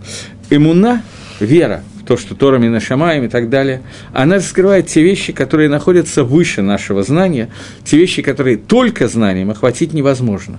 [0.49, 1.04] иммуна,
[1.39, 6.63] вера– то, что Торами Нашамаем и так далее, она раскрывает те вещи, которые находятся выше
[6.63, 7.50] нашего знания,
[7.84, 10.58] те вещи, которые только знанием охватить невозможно.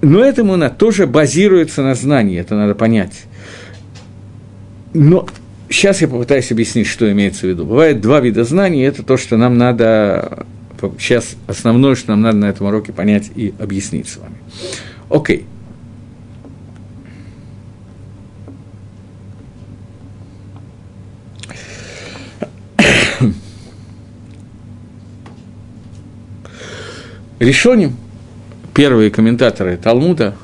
[0.00, 3.24] Но эта муна тоже базируется на знании, это надо понять.
[4.94, 5.26] Но
[5.68, 7.64] сейчас я попытаюсь объяснить, что имеется в виду.
[7.64, 10.46] Бывает два вида знаний, это то, что нам надо,
[11.00, 14.36] сейчас основное, что нам надо на этом уроке понять и объяснить с вами.
[15.10, 15.38] Окей.
[15.38, 15.57] Okay.
[27.38, 27.96] Решоним,
[28.74, 30.34] первые комментаторы Талмуда,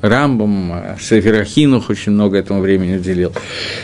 [0.00, 3.32] Рамбам, Сеферахинух очень много этому времени уделил,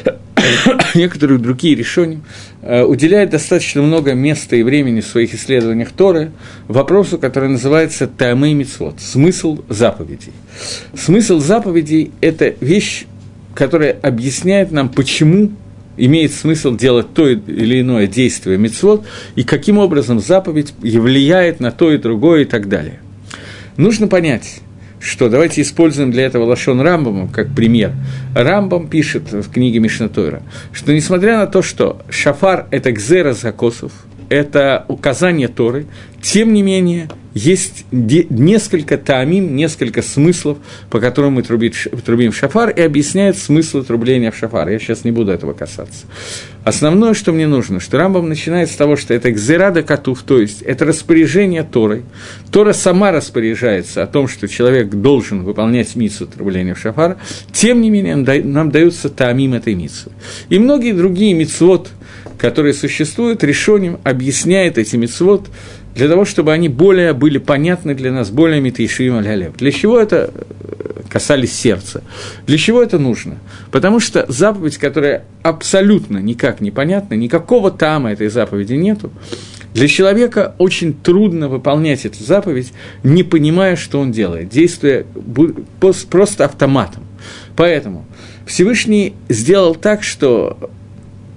[0.95, 2.21] некоторые другие решения.
[2.62, 6.33] Э, уделяют достаточно много места и времени в своих исследованиях Торы
[6.66, 10.33] вопросу, который называется Таамей Мицвод, смысл заповедей.
[10.95, 13.05] Смысл заповедей– это вещь,
[13.55, 15.51] которая объясняет нам, почему
[15.96, 21.92] имеет смысл делать то или иное действие мицвод, и каким образом заповедь влияет на то
[21.92, 23.00] и другое и так далее.
[23.76, 24.61] Нужно понять,
[25.00, 27.92] что давайте используем для этого Лашон Рамбама как пример.
[28.35, 33.92] Рамбам пишет в книге Мишнатойра, что несмотря на то, что шафар– это гзера закосов,
[34.28, 35.87] это указание Торы,
[36.20, 40.57] тем не менее, есть несколько таамим, несколько смыслов,
[40.88, 44.70] по которым мы трубим, в шафар, и объясняет смысл трубления в шафар.
[44.70, 46.07] Я сейчас не буду этого касаться.
[46.64, 50.62] Основное, что мне нужно, что Рамбам начинает с того, что это гзерада катув, то есть
[50.62, 52.05] это распоряжение Торой.
[52.51, 57.18] Тора сама распоряжается о том, что человек должен выполнять миссу трубления в шафар,
[57.53, 60.11] тем не менее нам даются таамим этой миссы.
[60.49, 61.90] И многие другие мицвод,
[62.38, 65.51] которые существуют, решением объясняет эти мицвод
[65.96, 70.30] для того, чтобы они более были понятны для нас, более митейшим аль Для чего это
[70.30, 72.02] э, касались сердца?
[72.46, 73.38] Для чего это нужно?
[73.70, 79.11] Потому что заповедь, которая абсолютно никак не понятна, никакого тама этой заповеди нету,
[79.72, 85.06] для человека очень трудно выполнять эту заповедь, не понимая, что он делает, действуя
[86.11, 87.04] просто автоматом.
[87.56, 88.04] Поэтому
[88.46, 90.70] Всевышний сделал так, что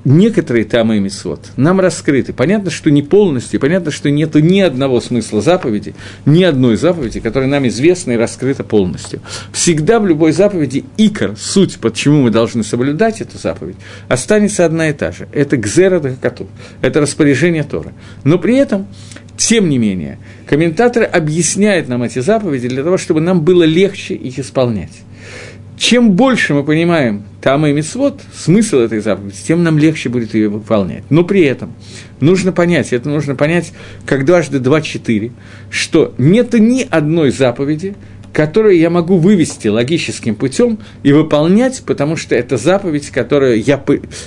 [0.05, 2.33] некоторые тамы и мисвод нам раскрыты.
[2.33, 7.49] Понятно, что не полностью, понятно, что нет ни одного смысла заповеди, ни одной заповеди, которая
[7.49, 9.21] нам известна и раскрыта полностью.
[9.51, 14.93] Всегда в любой заповеди икор, суть, почему мы должны соблюдать эту заповедь, останется одна и
[14.93, 15.27] та же.
[15.33, 16.47] Это гзера коту,
[16.81, 17.93] это распоряжение Тора.
[18.23, 18.87] Но при этом
[19.39, 24.37] тем не менее, комментаторы объясняют нам эти заповеди для того, чтобы нам было легче их
[24.37, 24.91] исполнять.
[25.79, 30.49] Чем больше мы понимаем там и мицвод, смысл этой заповеди, тем нам легче будет ее
[30.49, 31.05] выполнять.
[31.09, 31.73] Но при этом
[32.19, 33.71] нужно понять, это нужно понять,
[34.05, 35.31] как дважды два– четыре,
[35.69, 37.95] что нет ни одной заповеди,
[38.33, 43.81] которую я могу вывести логическим путем и выполнять, потому что это заповедь, которую я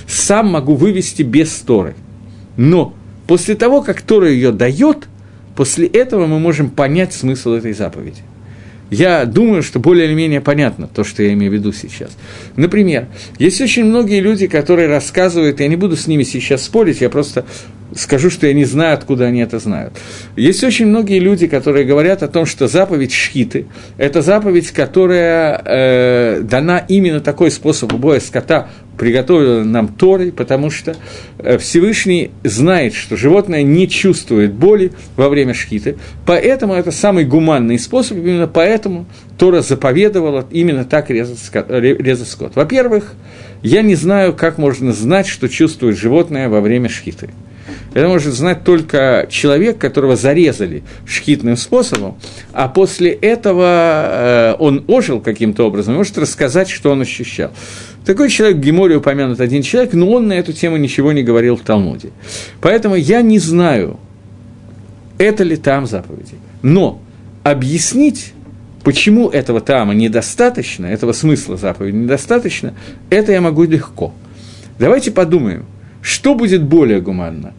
[0.07, 1.93] сам могу вывести без Торы.
[2.57, 2.95] Но
[3.27, 5.07] после того, как Тора ее дает,
[5.55, 8.23] после этого мы можем понять смысл этой заповеди.
[8.93, 12.11] Я думаю, что более или менее понятно то, что я имею в виду сейчас.
[12.55, 13.07] Например,
[13.39, 17.45] есть очень многие люди, которые рассказывают, я не буду с ними сейчас спорить, я просто
[17.95, 19.93] скажу, что я не знаю, откуда они это знают.
[20.35, 26.41] Есть очень многие люди, которые говорят о том, что заповедь Шхиты– это заповедь, которая э,
[26.41, 30.95] дана именно такой способ убоя скота, приготовила нам Торой, потому что
[31.39, 37.79] э, Всевышний знает, что животное не чувствует боли во время шхиты, поэтому это самый гуманный
[37.79, 39.05] способ, именно поэтому
[39.37, 41.65] Тора заповедовала именно так резать скот.
[41.69, 42.55] Резать скот.
[42.55, 43.13] Во-первых,
[43.63, 47.29] я не знаю, как можно знать, что чувствует животное во время шхиты.
[47.93, 52.17] Это может знать только человек, которого зарезали шхитным способом,
[52.51, 57.51] а после этого э, он ожил каким-то образом, может рассказать, что он ощущал.
[58.05, 61.55] Такой человек в Геморе упомянут один человек, но он на эту тему ничего не говорил
[61.55, 62.09] в Талмуде.
[62.61, 63.99] Поэтому я не знаю,
[65.17, 66.35] это ли там заповеди.
[66.63, 66.99] Но
[67.43, 68.33] объяснить,
[68.83, 72.73] почему этого тама недостаточно, этого смысла заповеди недостаточно,
[73.09, 74.13] это я могу легко.
[74.79, 75.65] Давайте подумаем,
[76.01, 77.53] что будет более гуманно?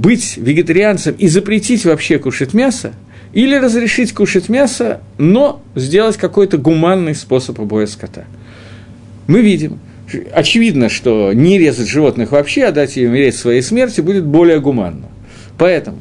[0.00, 2.92] Быть вегетарианцем и запретить вообще кушать мясо,
[3.32, 8.24] или разрешить кушать мясо, но сделать какой-то гуманный способ убоя скота–
[9.28, 9.78] мы видим,
[10.32, 15.06] очевидно, что не резать животных вообще, а дать им умереть своей смерти будет более гуманно.
[15.58, 15.98] Поэтому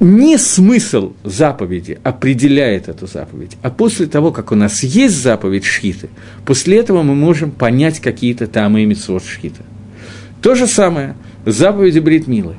[0.00, 6.08] не смысл заповеди определяет эту заповедь, а после того, как у нас есть заповедь шхиты,
[6.46, 9.62] после этого мы можем понять какие-то там и митцвот шхита.
[10.40, 11.14] То же самое
[11.46, 12.56] заповеди Бритмилы.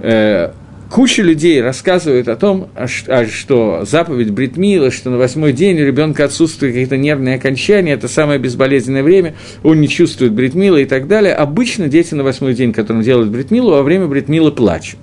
[0.00, 0.50] Э,
[0.90, 5.86] куча людей рассказывают о том, а а что заповедь Бритмила, что на восьмой день у
[5.86, 11.08] ребенка отсутствуют какие-то нервные окончания, это самое безболезненное время, он не чувствует Бритмила и так
[11.08, 11.32] далее.
[11.32, 14.98] Обычно дети на восьмой день, которым делают Бритмилу, во время Бритмилы плачут.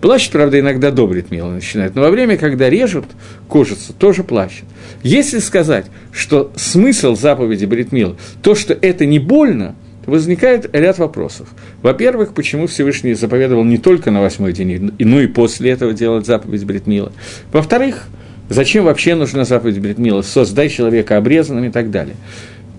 [0.00, 3.06] Плачет, правда, иногда до бритмила начинает, но во время, когда режут
[3.48, 4.64] кожицу, тоже плачет.
[5.02, 9.74] Если сказать, что смысл заповеди бритмила, то, что это не больно,
[10.06, 11.48] возникает ряд вопросов.
[11.82, 16.64] Во-первых, почему Всевышний заповедовал не только на восьмой день, но и после этого делать заповедь
[16.64, 17.12] Бритмила.
[17.52, 18.04] Во-вторых,
[18.48, 20.22] зачем вообще нужна заповедь Бритмила?
[20.22, 22.16] Создай человека обрезанным и так далее.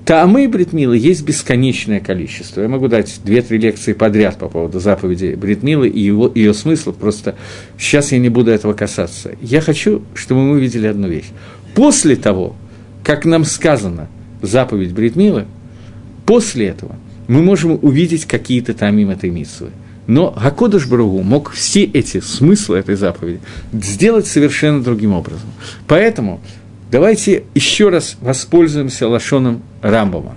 [0.08, 2.62] Таамы Бритмила есть бесконечное количество.
[2.62, 7.36] Я могу дать две-три лекции подряд по поводу заповеди Бритмилы и его, ее смысла, просто
[7.78, 9.34] сейчас я не буду этого касаться.
[9.42, 11.26] Я хочу, чтобы мы увидели одну вещь.
[11.76, 12.56] После того,
[13.04, 14.08] как нам сказано
[14.42, 15.46] заповедь Бритмилы,
[16.26, 16.96] после этого
[17.28, 19.70] мы можем увидеть какие-то тамим этой митсвы.
[20.08, 23.42] Но Гакодыш Бругу мог все эти смыслы этой заповеди
[23.74, 25.50] сделать совершенно другим образом.
[25.86, 26.40] Поэтому
[26.90, 30.36] Давайте еще раз воспользуемся лошоном Рамбома.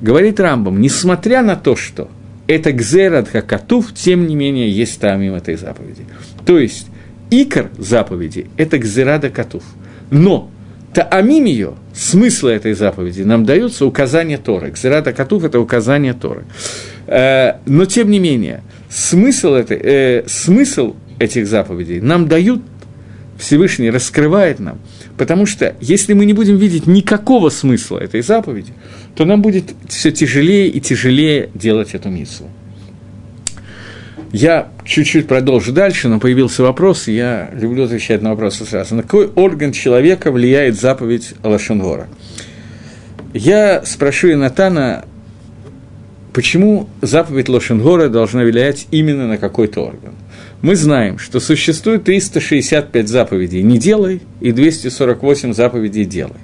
[0.00, 2.08] Говорит Рамбом, несмотря на то, что
[2.46, 6.06] это гзерат хакатув, тем не менее есть тамим этой заповеди.
[6.46, 6.86] То есть,
[7.30, 9.62] икор заповеди– это гзерада катув.
[10.10, 10.50] Но
[10.94, 14.70] таамим ее, смысла этой заповеди, нам даются указания Торы.
[14.70, 16.44] Гзерада катув– это указание Торы.
[17.06, 22.62] Э, но, тем не менее, смысл, это, э, смысл этих заповедей нам дают,
[23.38, 24.78] Всевышний раскрывает нам–
[25.16, 28.72] Потому что если мы не будем видеть никакого смысла этой заповеди,
[29.14, 32.44] то нам будет все тяжелее и тяжелее делать эту миссу.
[34.32, 38.94] Я чуть-чуть продолжу дальше, но появился вопрос, и я люблю отвечать на вопросы сразу.
[38.94, 42.08] На какой орган человека влияет заповедь Лашонгора?
[43.32, 45.04] Я спрошу Натана,
[46.32, 50.14] почему заповедь Лошенгора должна влиять именно на какой-то орган
[50.64, 56.40] мы знаем, что существует 365 заповедей «не делай» и 248 заповедей «делай».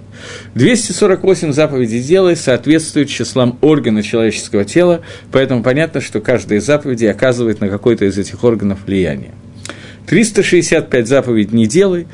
[0.54, 5.02] 248 заповедей «делай» соответствуют числам органа человеческого тела,
[5.32, 9.32] поэтому понятно, что каждая из заповедей оказывает на какой-то из этих органов влияние.
[10.06, 12.06] 365 заповедей «не делай»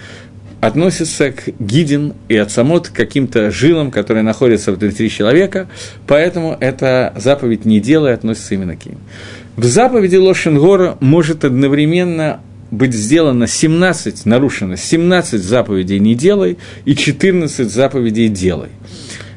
[0.60, 5.68] относится к гидин и ацамот, к каким-то жилам, которые находятся внутри человека,
[6.06, 8.98] поэтому эта заповедь «не делай» относится именно к ним.
[9.56, 12.40] В заповеди Лошенгора может одновременно
[12.70, 18.70] быть сделано 17, нарушено 17 заповедей «не делай» и 14 заповедей «делай».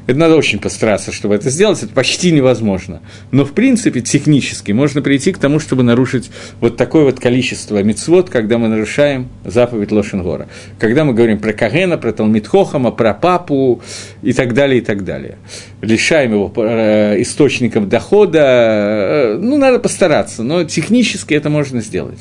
[0.06, 3.00] Это надо очень постараться, чтобы это сделать, это почти невозможно.
[3.30, 6.30] Но, в принципе, технически можно прийти к тому, чтобы нарушить
[6.60, 10.48] вот такое вот количество мицвод, когда мы нарушаем заповедь Лошенгора.
[10.78, 13.82] Когда мы говорим про Кагена, про Талмитхохама, про папу
[14.22, 15.38] и так далее, и так далее.
[15.80, 22.18] Лишаем его э, источником дохода, э, ну, надо постараться, но технически это можно сделать.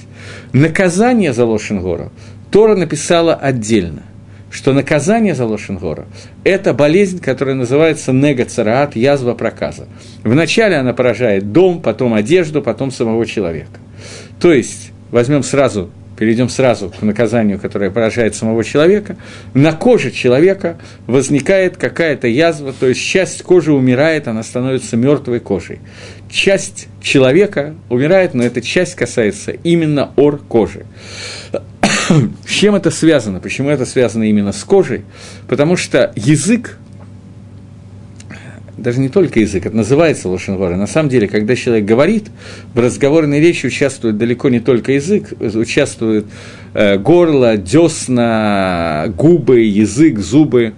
[0.53, 2.11] Наказание за Лошенгора
[2.51, 4.03] Тора написала отдельно
[4.51, 6.05] что наказание за Лошенгора–
[6.43, 9.87] это болезнь, которая называется негацараат, язва проказа.
[10.23, 13.79] Вначале она поражает дом, потом одежду, потом самого человека.
[14.39, 15.89] То есть, возьмем сразу,
[16.19, 19.15] перейдем сразу к наказанию, которое поражает самого человека,
[19.53, 20.77] на коже человека
[21.07, 25.79] возникает какая-то язва, то есть часть кожи умирает, она становится мертвой кожей.
[26.29, 30.85] Часть человека умирает, но эта часть касается именно ор кожи.
[32.45, 33.39] С чем это связано?
[33.39, 35.03] Почему это связано именно с кожей?
[35.47, 36.77] Потому что язык,
[38.77, 40.75] даже не только язык, это называется лошенгора.
[40.75, 42.27] На самом деле, когда человек говорит,
[42.73, 46.25] в разговорной речи участвует далеко не только язык, участвует
[46.73, 50.73] э, горло, десна, губы, язык, зубы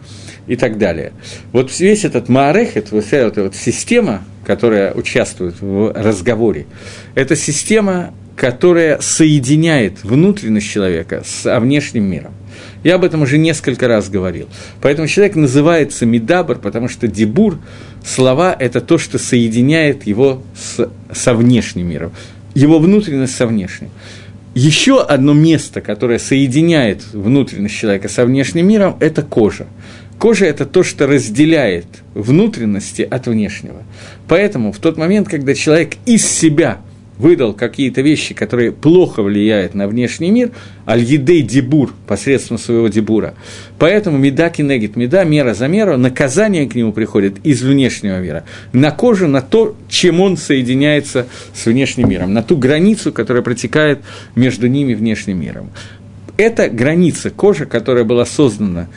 [0.47, 1.13] и так далее.
[1.51, 6.65] Вот весь этот маарехет, вся эта вот система, которая участвует в разговоре,
[7.15, 12.33] это система которая соединяет внутренность человека с внешним миром.
[12.83, 14.49] Я об этом уже несколько раз говорил.
[14.81, 17.59] Поэтому человек называется Медабр, потому что Дебур,
[18.03, 22.13] слова– это то, что соединяет его с, со внешним миром,
[22.55, 23.91] его внутренность со внешним.
[24.55, 29.67] Еще одно место, которое соединяет внутренность человека со внешним миром, это кожа.
[30.17, 31.85] Кожа– это то, что разделяет
[32.15, 33.83] внутренности от внешнего.
[34.27, 36.79] Поэтому в тот момент, когда человек из себя–
[37.21, 40.51] выдал какие-то вещи, которые плохо влияют на внешний мир,
[40.87, 43.35] аль-едей дебур, посредством своего дебура.
[43.77, 48.43] Поэтому меда кинегит меда, мера за меру, наказание к нему приходит из внешнего мира,
[48.73, 53.99] на кожу, на то, чем он соединяется с внешним миром, на ту границу, которая протекает
[54.35, 55.69] между ними и внешним миром.
[56.37, 58.87] Это граница кожи, которая была создана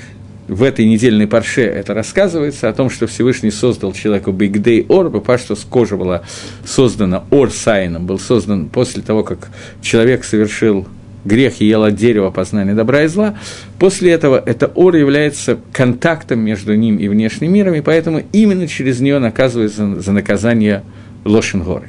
[0.49, 5.39] в этой недельной парше это рассказывается, о том, что Всевышний создал человеку Бигдей Ор, потому
[5.39, 6.23] что кожа была
[6.65, 9.49] создана Ор Сайном, был создан после того, как
[9.81, 10.87] человек совершил
[11.25, 13.37] грех и ел от дерева познания добра и зла,
[13.79, 19.01] после этого это ор является контактом между ним и внешним миром, и поэтому именно через
[19.01, 20.83] нее наказывается за наказание
[21.25, 21.89] Лошенгорой.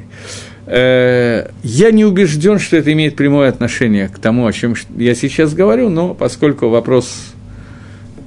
[0.67, 5.53] Э, я не убежден, что это имеет прямое отношение к тому, о чем я сейчас
[5.53, 7.34] говорю, но поскольку вопрос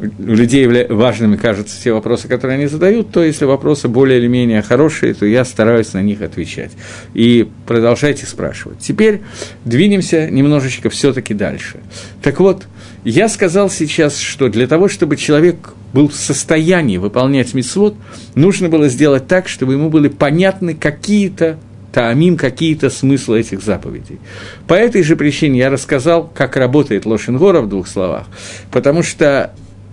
[0.01, 4.63] у людей важными кажутся те вопросы, которые они задают, то если вопросы более или менее
[4.63, 6.73] хорошие, то я стараюсь на них отвечать.
[7.15, 8.79] И продолжайте спрашивать.
[8.79, 9.23] Теперь
[9.65, 11.81] двинемся немножечко все таки дальше.
[12.23, 12.67] Так вот,
[13.05, 17.97] я сказал сейчас, что для того, чтобы человек был в состоянии выполнять мицвод,
[18.35, 21.59] нужно было сделать так, чтобы ему были понятны какие-то
[21.93, 24.21] таамим, какие-то смыслы этих заповедей.
[24.67, 28.27] По этой же причине я рассказал, как работает Лошенгора в двух словах,
[28.71, 29.53] потому что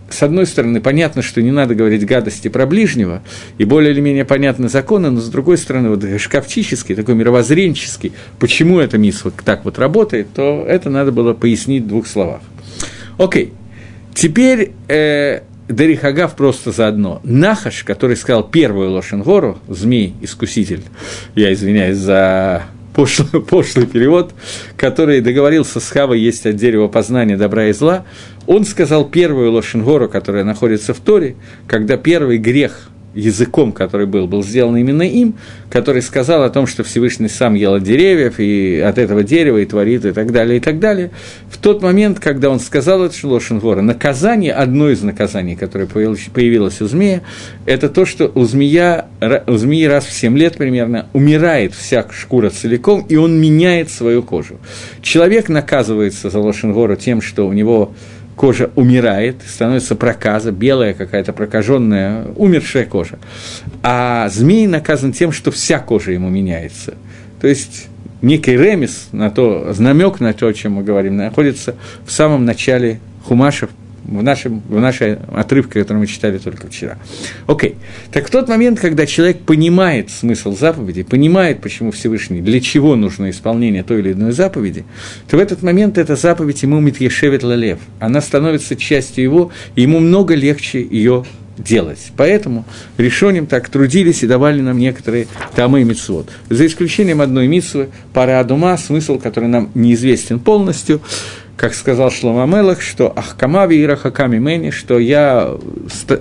[0.10, 3.22] с одной стороны, понятно, что не надо говорить гадости про ближнего,
[3.58, 8.80] и более или менее понятны законы, но с другой стороны, вот шкафчический, такой мировоззренческий, почему
[8.80, 12.42] эта мисс так вот работает, то это надо было пояснить в двух словах.
[13.18, 13.54] Окей,
[14.14, 17.22] теперь э, Дарихагав просто заодно.
[17.24, 20.84] Нахаш, который сказал первую Лошенгору, змей-искуситель,
[21.34, 22.64] я извиняюсь за
[22.96, 24.34] пошлый, пошлый перевод,
[24.78, 28.06] который договорился с Хавой есть от дерева познания добра и зла,
[28.48, 31.36] он сказал первую Лошенгору, которая находится в Торе,
[31.68, 35.36] когда первый грех языком, который был, был сделан именно им,
[35.70, 39.66] который сказал о том, что Всевышний сам ел от деревьев, и от этого дерева, и
[39.66, 41.12] творит, и так далее, и так далее.
[41.50, 46.88] В тот момент, когда он сказал это Лошенгора, наказание, одно из наказаний, которое появилось у
[46.88, 47.22] змея,
[47.66, 49.08] это то, что у, змея,
[49.48, 54.22] у змеи раз в 7 лет примерно умирает вся шкура целиком, и он меняет свою
[54.24, 54.60] кожу.
[55.02, 57.94] Человек наказывается за Лошенгора тем, что у него
[58.36, 63.18] кожа умирает, становится проказа, белая какая-то прокаженная, умершая кожа.
[63.84, 66.96] А змей наказан тем, что вся кожа ему меняется.
[67.42, 67.88] То есть
[68.22, 71.76] некий ремес на то, знамек на то, о чем мы говорим, находится
[72.06, 73.70] в самом начале хумашев,
[74.08, 76.98] в, нашем, в нашей отрывке, который мы читали только вчера.
[77.48, 77.76] Окей.
[78.12, 83.30] Так в тот момент, когда человек понимает смысл заповеди, понимает, почему Всевышний, для чего нужно
[83.30, 84.86] исполнение той или иной заповеди,
[85.30, 87.80] то в этот момент эта заповедь ему митьешевит лалев.
[88.00, 91.26] Она становится частью его, и ему много легче ее
[91.58, 92.12] делать.
[92.18, 92.66] Поэтому
[92.98, 96.30] решением так трудились и давали нам некоторые тамы и митцвот.
[96.50, 101.02] За исключением одной митцвы, пара адума, смысл, который нам неизвестен полностью,
[101.58, 105.56] как сказал Шлома Мелах, что «Ахкамави и Рахаками Мэни», что я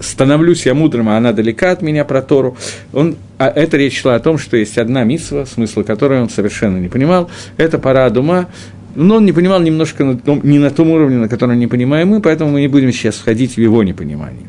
[0.00, 2.56] становлюсь я мудрым, а она далека от меня про Тору.
[2.92, 6.78] Он, а эта речь шла о том, что есть одна митсва, смысла которой он совершенно
[6.78, 7.30] не понимал.
[7.56, 8.48] Это пара Дума,
[8.94, 12.08] но он не понимал немножко на том, не на том уровне, на котором не понимаем
[12.08, 14.48] мы, поэтому мы не будем сейчас входить в его непонимание.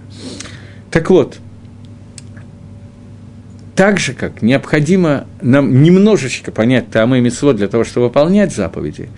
[0.91, 1.37] Так вот,
[3.75, 9.09] так же, как необходимо нам немножечко понять Таамы и Митцвот для того, чтобы выполнять заповеди,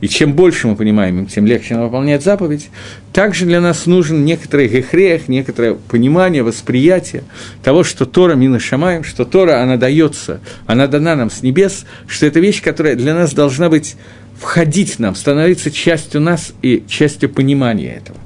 [0.00, 2.70] и чем больше мы понимаем, тем легче нам выполнять заповедь,
[3.12, 7.22] также для нас нужен некоторый гехрех, некоторое понимание, восприятие
[7.62, 12.26] того, что Тора Мина Шамаем, что Тора, она дается, она дана нам с небес, что
[12.26, 13.96] это вещь, которая для нас должна быть
[14.40, 18.18] входить нам, становиться частью нас и частью понимания этого.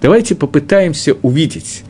[0.00, 1.82] Давайте попытаемся увидеть,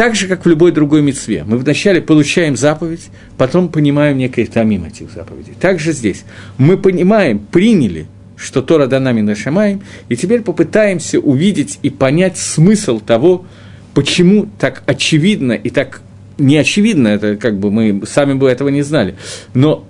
[0.00, 1.44] так же, как в любой другой мецве.
[1.44, 5.52] Мы вначале получаем заповедь, потом понимаем некое тамим этих заповедей.
[5.60, 6.24] Также здесь.
[6.56, 13.44] Мы понимаем, приняли, что Тора дана Минашамаем, и теперь попытаемся увидеть и понять смысл того,
[13.92, 16.00] почему так очевидно и так
[16.38, 19.16] не очевидно, это как бы мы сами бы этого не знали,
[19.52, 19.86] но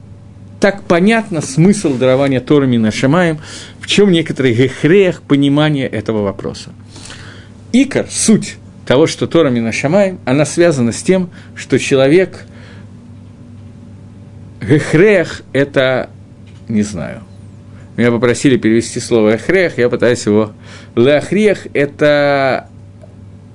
[0.59, 3.39] так понятно смысл дарования Тора Минашамаем,
[3.79, 6.71] в чем некоторый гехрех понимания этого вопроса.
[7.73, 8.57] Икор, суть
[8.91, 12.45] того, что Тора Минашамай, она связана с тем, что человек
[14.61, 16.11] Гехрех– это,
[16.67, 17.23] не знаю,
[17.97, 20.55] меня попросили перевести слово «эхрех», я пытаюсь его...
[20.97, 22.67] «Леахрех»– это...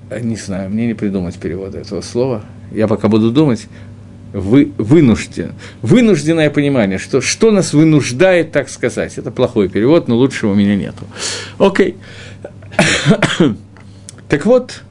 [0.09, 2.45] Не знаю, мне не придумать перевода этого слова.
[2.71, 3.67] Я пока буду думать.
[4.31, 5.51] Вы, вынужден.
[5.81, 9.17] Вынужденное понимание, что, что нас вынуждает так сказать.
[9.17, 11.03] Это плохой перевод, но лучшего у меня нету.
[11.57, 11.97] Окей.
[14.29, 14.81] так вот,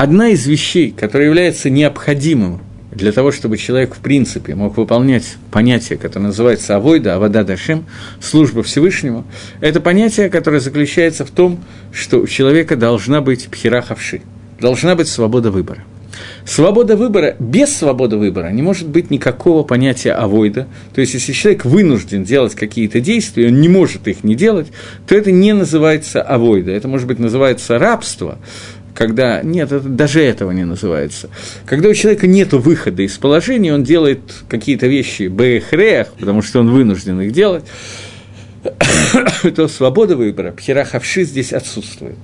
[0.00, 5.98] одна из вещей, которая является необходимым для того, чтобы человек, в принципе, мог выполнять понятие,
[5.98, 7.84] которое называется авойда, авода дашем,
[8.18, 9.26] служба Всевышнему,
[9.60, 11.60] это понятие, которое заключается в том,
[11.92, 14.22] что у человека должна быть пхерахавши,
[14.58, 15.84] должна быть свобода выбора.
[16.44, 20.66] Свобода выбора, без свободы выбора не может быть никакого понятия авойда.
[20.94, 24.68] То есть, если человек вынужден делать какие-то действия, он не может их не делать,
[25.06, 26.72] то это не называется авойда.
[26.72, 28.38] Это, может быть, называется рабство,
[29.00, 31.30] когда нет, это, даже этого не называется.
[31.64, 36.70] Когда у человека нет выхода из положения, он делает какие-то вещи бэхреях, потому что он
[36.70, 37.64] вынужден их делать,
[39.56, 42.18] то свобода выбора, пхера хавши здесь отсутствует.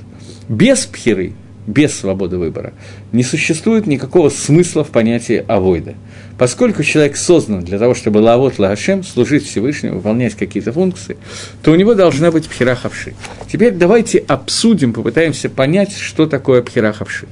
[0.50, 1.32] Без пхеры–
[1.66, 2.72] без свободы выбора,
[3.12, 5.94] не существует никакого смысла в понятии авойда.
[6.38, 11.16] Поскольку человек создан для того, чтобы лавот лахашем, служить Всевышнему, выполнять какие-то функции,
[11.62, 13.14] то у него должна быть пхерахавши.
[13.50, 17.26] Теперь давайте обсудим, попытаемся понять, что такое пхерахавши.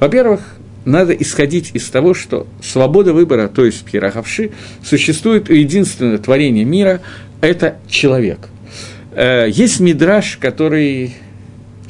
[0.00, 0.40] Во-первых,
[0.84, 4.50] надо исходить из того, что свобода выбора, то есть пхерахавши,
[4.84, 7.00] существует у единственного творения мира–
[7.40, 8.48] это человек.
[9.14, 11.14] Э, есть мидраж, который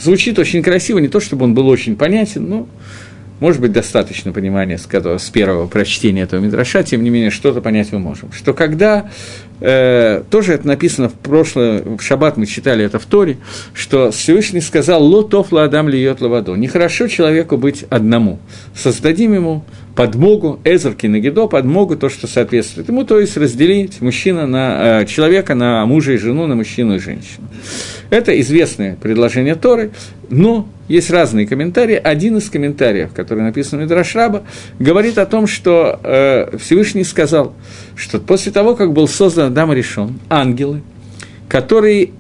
[0.03, 2.69] Звучит очень красиво, не то чтобы он был очень понятен, но,
[3.43, 7.61] может быть, достаточно понимания с, этого, с первого прочтения этого Мидраша, тем не менее, что-то
[7.61, 8.31] понять мы можем.
[8.31, 9.11] Что когда,
[9.59, 13.39] э, тоже это написано в прошлое, в шаббат мы читали это в Торе,
[13.75, 18.39] что Всевышний сказал «Ло тофла адам льет лавадо»– «Нехорошо человеку быть одному,
[18.77, 19.65] создадим ему
[19.95, 25.55] подмогу, Эзер Кинагидо, подмогу, то, что соответствует ему, то есть разделить мужчина на, э, человека
[25.55, 27.49] на мужа и жену, на мужчину и женщину.
[28.11, 29.91] Это известное предложение Торы,
[30.31, 32.01] но есть разные комментарии.
[32.03, 34.45] Один из комментариев, который написан в Мидрашраба,
[34.79, 37.55] говорит о том, что э, Всевышний сказал,
[37.95, 40.83] что после того, как был создан Адам решен, ангелы,
[41.49, 42.11] которые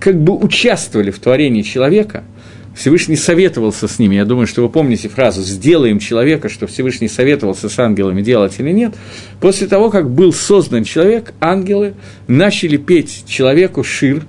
[0.00, 2.24] как бы участвовали в творении человека–
[2.74, 4.16] Всевышний советовался с ними.
[4.16, 8.70] Я думаю, что вы помните фразу «сделаем человека», что Всевышний советовался с ангелами, делать или
[8.70, 8.94] нет.
[9.40, 11.94] После того, как был создан человек, ангелы
[12.26, 14.24] начали петь человеку шир,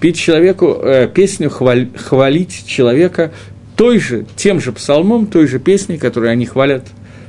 [0.00, 3.32] петь человеку э, песню, хваль, хвалить человека
[3.76, 6.86] той же, тем же псалмом, той же песней, которую они хвалят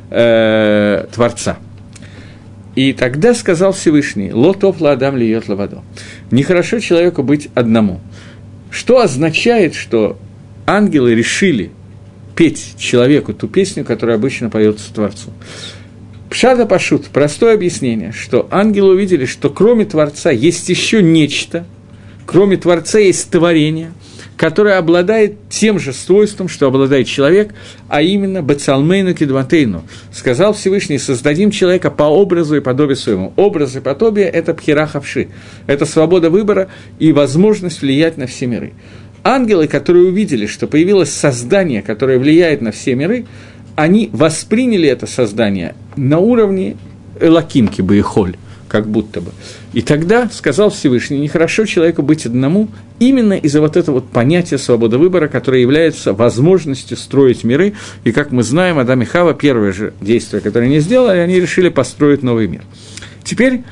[0.10, 1.58] э, Творца.
[2.76, 5.82] И тогда сказал Всевышний, «Лотоп ладам льет лавадо».
[6.32, 8.00] Нехорошо человеку быть одному.
[8.70, 10.18] Что означает, что
[10.66, 11.72] ангелы решили
[12.36, 15.32] петь человеку ту песню, которая обычно поется Творцу.
[16.30, 21.66] Пшада Пашут, простое объяснение, что ангелы увидели, что кроме Творца есть еще нечто,
[22.26, 23.94] кроме Творца есть творение,
[24.36, 27.54] которое обладает тем же свойством, что обладает человек,
[27.88, 29.84] а именно Бацалмейну Кедватейну.
[30.12, 33.32] Сказал Всевышний, создадим человека по образу и подобию своему.
[33.38, 35.30] Образ и подобие– это пхерахавши,
[35.68, 36.68] это свобода выбора
[37.00, 38.74] и возможность влиять на все миры
[39.26, 43.26] ангелы, которые увидели, что появилось создание, которое влияет на все миры,
[43.76, 46.78] они восприняли это создание на уровне
[47.20, 48.38] Элакимки Баихоль,
[48.70, 49.32] как будто бы.
[49.74, 52.70] И тогда сказал Всевышний, нехорошо человеку быть одному,
[53.00, 57.74] именно из-за вот этого вот понятия свободы выбора, которое является возможностью строить миры.
[58.04, 61.70] И, как мы знаем, Адам и Хава, первое же действие, которое они сделали, они решили
[61.70, 62.62] построить новый мир.
[63.24, 63.64] Теперь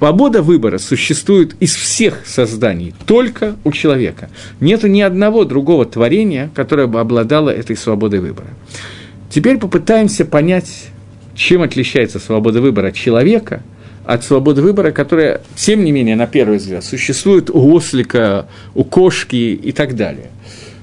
[0.00, 4.30] Свобода выбора существует из всех созданий, только у человека.
[4.58, 8.48] Нет ни одного другого творения, которое бы обладало этой свободой выбора.
[9.28, 10.86] Теперь попытаемся понять,
[11.34, 13.62] чем отличается свобода выбора человека
[14.06, 19.36] от свободы выбора, которая, тем не менее, на первый взгляд, существует у ослика, у кошки
[19.36, 20.30] и так далее.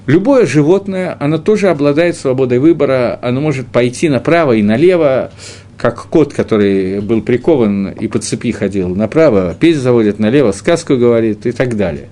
[0.06, 5.32] Любое животное, оно тоже обладает свободой выбора, оно может пойти направо и налево,
[5.78, 11.46] как кот, который был прикован и по цепи ходил направо, песнь заводит налево, сказку говорит
[11.46, 12.08] и так далее.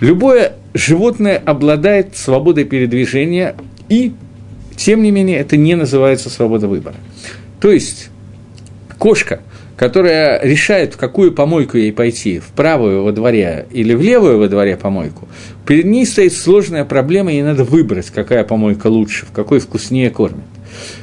[0.00, 3.54] Любое животное обладает свободой передвижения,
[3.88, 4.12] и,
[4.76, 6.96] тем не менее, это не называется свобода выбора.
[7.60, 8.10] То есть,
[8.98, 9.40] кошка,
[9.76, 14.48] которая решает, в какую помойку ей пойти, в правую во дворе или в левую во
[14.48, 15.28] дворе помойку,
[15.66, 20.44] перед ней стоит сложная проблема, ей надо выбрать, какая помойка лучше, в какой вкуснее кормят.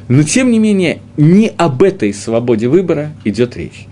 [0.08, 3.88] Но, тем не менее, не об этой свободе выбора идет речь.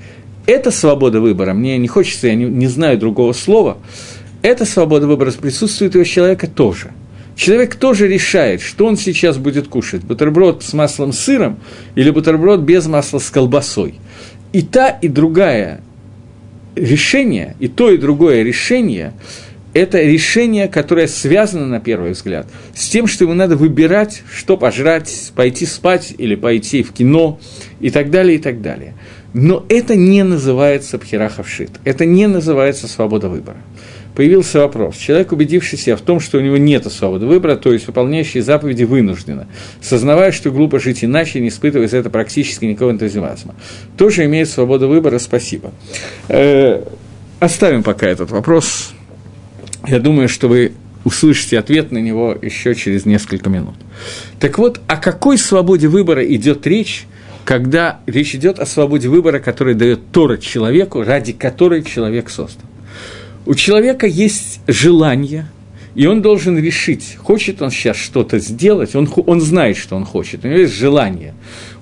[0.45, 3.77] Эта свобода выбора, мне не хочется, я не, не знаю другого слова,
[4.41, 6.91] эта свобода выбора присутствует у человека тоже.
[7.35, 11.59] Человек тоже решает, что он сейчас будет кушать, бутерброд с маслом с сыром
[11.95, 13.95] или бутерброд без масла с колбасой.
[14.51, 15.81] И та, и другая
[16.75, 19.13] решение, и то, и другое решение–
[19.73, 25.31] это решение, которое связано, на первый взгляд, с тем, что ему надо выбирать, что пожрать,
[25.35, 27.39] пойти спать или пойти в кино
[27.79, 28.95] и так далее, и так далее.
[29.33, 33.57] Но это не называется пхерахавшит, это не называется свобода выбора.
[34.15, 34.97] появился вопрос.
[34.97, 39.47] Человек, убедившийся в том, что у него нет свободы выбора, то есть выполняющий заповеди вынужденно,
[39.81, 43.53] сознавая, что глупо жить иначе, не испытывая за это практически никакого энтузиазма,
[43.97, 45.71] тоже имеет свободу выбора, спасибо.
[46.27, 46.83] Э,
[47.39, 48.93] оставим пока этот вопрос.
[49.87, 50.73] Я думаю, что вы
[51.05, 53.75] услышите ответ на него еще через несколько минут.
[54.39, 57.05] Так вот, о какой свободе выбора идет речь,
[57.45, 62.65] когда речь идет о свободе выбора, которую дает Тора человеку, ради которой человек создан?
[63.45, 65.47] У человека есть желание,
[65.95, 70.45] и он должен решить, хочет он сейчас что-то сделать, он, он знает, что он хочет,
[70.45, 71.33] у него есть желание.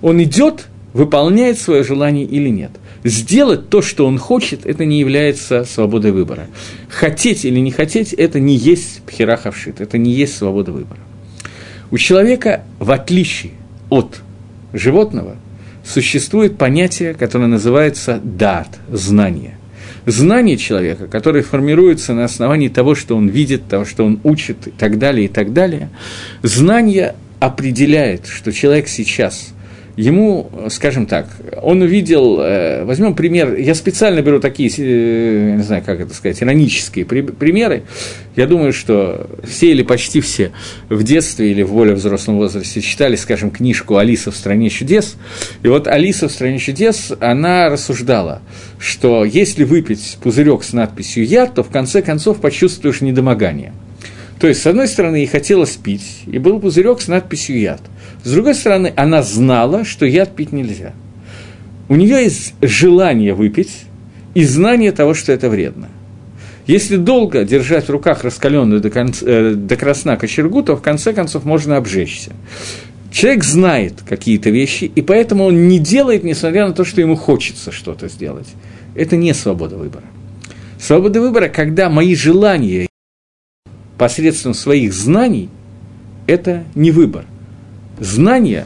[0.02, 2.72] Он идет, выполняет свое желание или нет.
[3.08, 6.48] Сделать то, что он хочет, это не является свободой выбора.
[6.90, 11.00] Хотеть или не хотеть, это не есть пхерахавшит, это не есть свобода выбора.
[11.90, 13.54] У человека, в отличие
[13.90, 14.20] от
[14.74, 15.38] животного,
[15.86, 19.58] существует понятие, которое называется дат, знание
[20.06, 24.72] знание человека, которое формируется на основании того, что он видит, того, что он учит и
[24.72, 25.90] так далее, и так далее,
[26.44, 29.54] знание определяет, что человек сейчас–
[29.98, 31.28] ему, скажем так,
[31.62, 36.42] он увидел, э, возьмем пример, я специально беру такие, э, не знаю, как это сказать,
[36.42, 37.84] иронические примеры,
[38.36, 40.52] я думаю, что все или почти все
[40.88, 45.18] в детстве или в более взрослом возрасте читали, скажем, книжку «Алиса в стране чудес»,
[45.64, 48.42] и вот «Алиса в стране чудес», она рассуждала,
[48.80, 53.74] что если выпить пузырек с надписью «Яд», то в конце концов почувствуешь недомогание–
[54.40, 57.82] то есть, с одной стороны, ей хотелось пить, и был пузырек с надписью «яд».
[58.28, 60.92] С другой стороны, она знала, что яд пить нельзя.
[61.88, 63.86] У нее есть желание выпить
[64.34, 65.88] и знание того, что это вредно.
[66.66, 71.14] Если долго держать в руках раскаленную до, конца, э, до красна кочергу, то в конце
[71.14, 72.32] концов можно обжечься.
[73.14, 77.72] Человек знает какие-то вещи, и поэтому он не делает, несмотря на то, что ему хочется
[77.72, 78.50] что-то сделать.
[78.94, 80.04] Это не свобода выбора.
[80.82, 82.90] Свобода выбора, когда мои желания
[83.98, 85.48] посредством своих знаний,
[86.28, 87.24] это не выбор–
[88.00, 88.66] знание,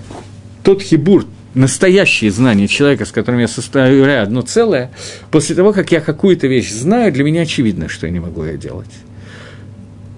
[0.63, 4.91] тот хибур, настоящие знания человека, с которым я составляю одно целое,
[5.31, 8.57] после того, как я какую-то вещь знаю, для меня очевидно, что я не могу ее
[8.57, 8.89] делать.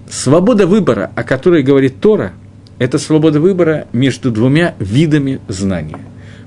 [0.08, 2.32] Свобода выбора, о которой говорит Тора,
[2.78, 5.98] это свобода выбора между двумя видами знания.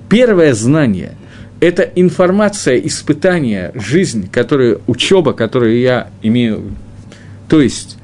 [0.10, 1.16] Первое знание–
[1.60, 6.76] это информация, испытание, жизнь, которую, учеба, которую я имею,
[7.50, 7.98] то есть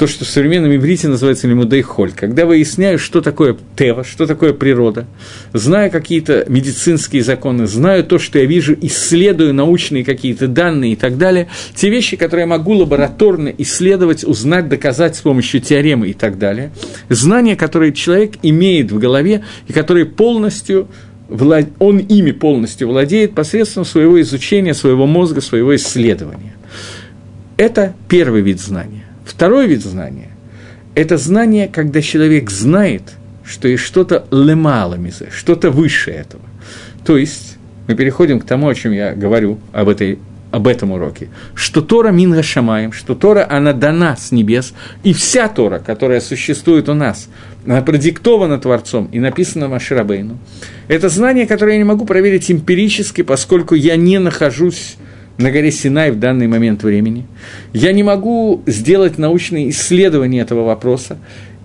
[0.00, 5.04] то, что в современном иврите называется лимудей-холь, когда выясняю, что такое тева, что такое природа,
[5.52, 11.18] знаю какие-то медицинские законы, знаю то, что я вижу, исследую научные какие-то данные и так
[11.18, 16.38] далее, те вещи, которые я могу лабораторно исследовать, узнать, доказать с помощью теоремы и так
[16.38, 16.72] далее,
[17.10, 20.88] знания, которые человек имеет в голове и которые полностью
[21.78, 26.54] он ими полностью владеет посредством своего изучения, своего мозга, своего исследования.
[27.58, 28.99] Это первый вид знания.
[29.30, 30.30] Второй вид знания–
[30.96, 33.12] это знание, когда человек знает,
[33.44, 36.42] что есть что-то лемаламизе, что-то выше этого.
[37.06, 37.56] То есть,
[37.86, 40.18] мы переходим к тому, о чем я говорю об, этой,
[40.50, 44.74] об этом уроке, что Тора Минга Шамаем, что Тора, она дана с небес,
[45.04, 47.28] и вся Тора, которая существует у нас,
[47.64, 50.38] она продиктована Творцом и написана Маширабейну.
[50.88, 54.96] Это знание, которое я не могу проверить эмпирически, поскольку я не нахожусь
[55.40, 57.26] на горе Синай в данный момент времени.
[57.72, 61.18] Я не могу сделать научные исследования этого вопроса.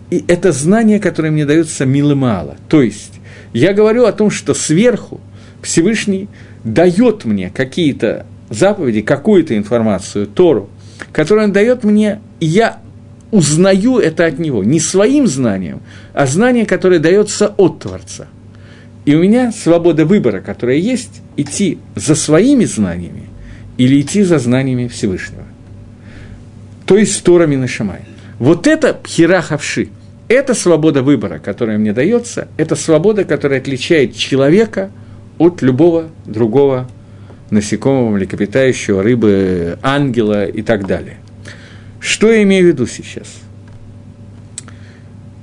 [0.10, 2.56] И это знание, которое мне дается мило мало.
[2.70, 3.20] То есть,
[3.54, 5.20] я говорю о том, что сверху
[5.62, 6.30] Всевышний
[6.64, 10.70] дает мне какие-то заповеди, какую-то информацию, Тору,
[11.12, 12.80] которую он дает мне, и я
[13.32, 15.82] узнаю это от него, не своим знанием,
[16.14, 18.28] а знание, которое дается от Творца.
[19.04, 23.35] И у меня свобода выбора, которая есть, идти за своими знаниями
[23.78, 25.44] или идти за знаниями Всевышнего.
[26.86, 28.02] То есть Тора Минашамай.
[28.40, 29.90] Вот это пхирахавши,
[30.28, 34.92] это свобода выбора, которая мне дается, это свобода, которая отличает человека
[35.38, 36.90] от любого другого
[37.50, 41.18] насекомого, млекопитающего, рыбы, ангела и так далее.
[42.00, 43.28] Что я имею в виду сейчас?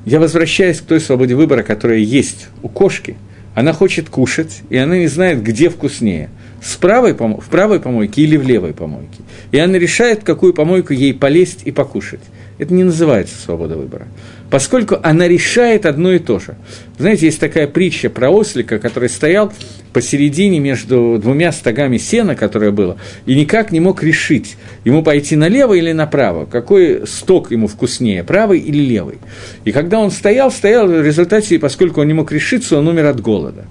[0.05, 3.17] Я возвращаюсь к той свободе выбора, которая есть у кошки.
[3.55, 6.31] Она хочет кушать, и она не знает, где вкуснее–
[6.63, 9.19] с правой, в правой помойке или в левой помойке.
[9.51, 12.21] И она решает, какую помойку ей полезть и покушать.
[12.59, 14.07] Это не называется свобода выбора.
[14.49, 16.55] Поскольку она решает одно и то же.
[16.99, 19.53] Знаете, есть такая притча про ослика, который стоял
[19.93, 22.97] посередине между двумя стогами сена, которое было,
[23.27, 28.61] и никак не мог решить, ему пойти налево или направо, какой сток ему вкуснее, правый
[28.61, 29.19] или левый.
[29.65, 33.21] И когда он стоял, стоял в результате, поскольку он не мог решиться, он умер от
[33.21, 33.65] голода.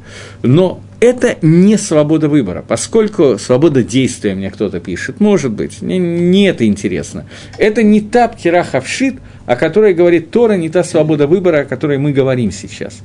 [0.43, 6.45] Но это не свобода выбора, поскольку свобода действия, мне кто-то пишет, может быть, не, не
[6.45, 7.25] это интересно.
[7.57, 9.15] Это не та птира хавшит,
[9.47, 12.99] о которой говорит Тора, не та свобода выбора, о которой мы говорим сейчас.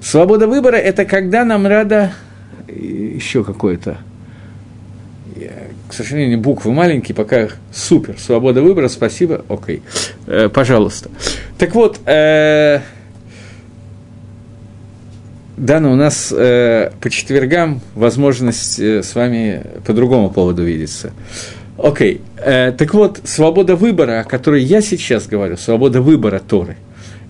[0.00, 2.12] Свобода выбора– это когда нам рада
[2.68, 3.98] еще какое-то
[5.88, 8.16] к сожалению, буквы маленькие, пока супер.
[8.18, 9.82] Свобода выбора, спасибо, окей.
[10.26, 11.10] Э, пожалуйста.
[11.58, 12.80] Так вот, э,
[15.56, 21.12] да, но у нас э, по четвергам возможность э, с вами по другому поводу видеться.
[21.78, 22.22] Окей.
[22.38, 26.76] Э, так вот, свобода выбора, о которой я сейчас говорю, свобода выбора Торы,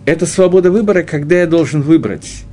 [0.07, 2.45] это свобода выбора, когда я должен выбрать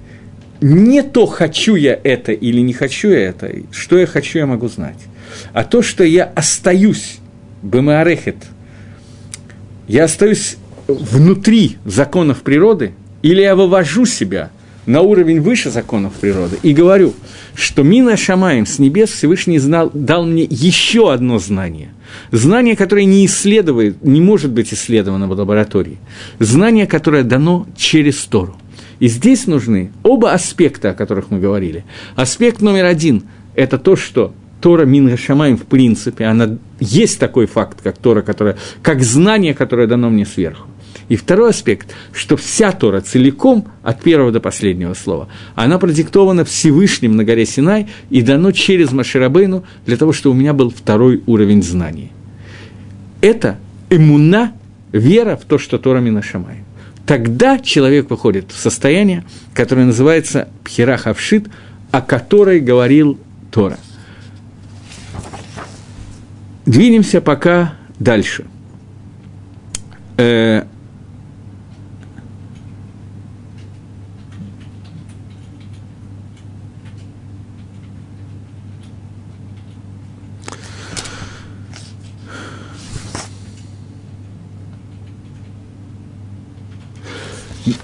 [0.60, 4.68] не то, хочу я это или не хочу я это, что я хочу, я могу
[4.68, 5.00] знать,
[5.54, 7.18] а то, что я остаюсь,
[7.64, 8.36] бэмаарехет,
[9.88, 10.58] я остаюсь
[10.88, 12.92] внутри законов природы,
[13.22, 14.50] или я вывожу себя–
[14.86, 17.14] на уровень выше законов природы и говорю,
[17.54, 21.90] что Мина Шамаем с небес Всевышний знал, дал мне еще одно знание.
[22.32, 25.98] Знание, которое не исследует, не может быть исследовано в лаборатории.
[26.40, 28.58] Знание, которое дано через Тору.
[29.00, 31.86] И здесь нужны оба аспекта, о которых мы говорили.
[32.16, 33.24] Аспект номер один–
[33.56, 38.58] это то, что Тора Мин Шамаем в принципе, она есть такой факт, как Тора, которая,
[38.84, 40.68] как знание, которое дано мне сверху.
[41.12, 47.18] И второй аспект, что вся Тора целиком, от первого до последнего слова, она продиктована Всевышним
[47.18, 51.64] на горе Синай и дано через Маширабейну для того, чтобы у меня был второй уровень
[51.64, 52.14] знаний.
[53.20, 53.60] Это
[53.90, 54.54] эмуна,
[54.94, 56.64] вера в то, что Тора Минашамай.
[57.06, 61.48] Тогда человек выходит в состояние, которое называется Пхирахавшит,
[61.92, 63.20] о которой говорил
[63.52, 63.78] Тора.
[66.66, 68.46] Двинемся пока дальше.
[70.16, 70.64] Э,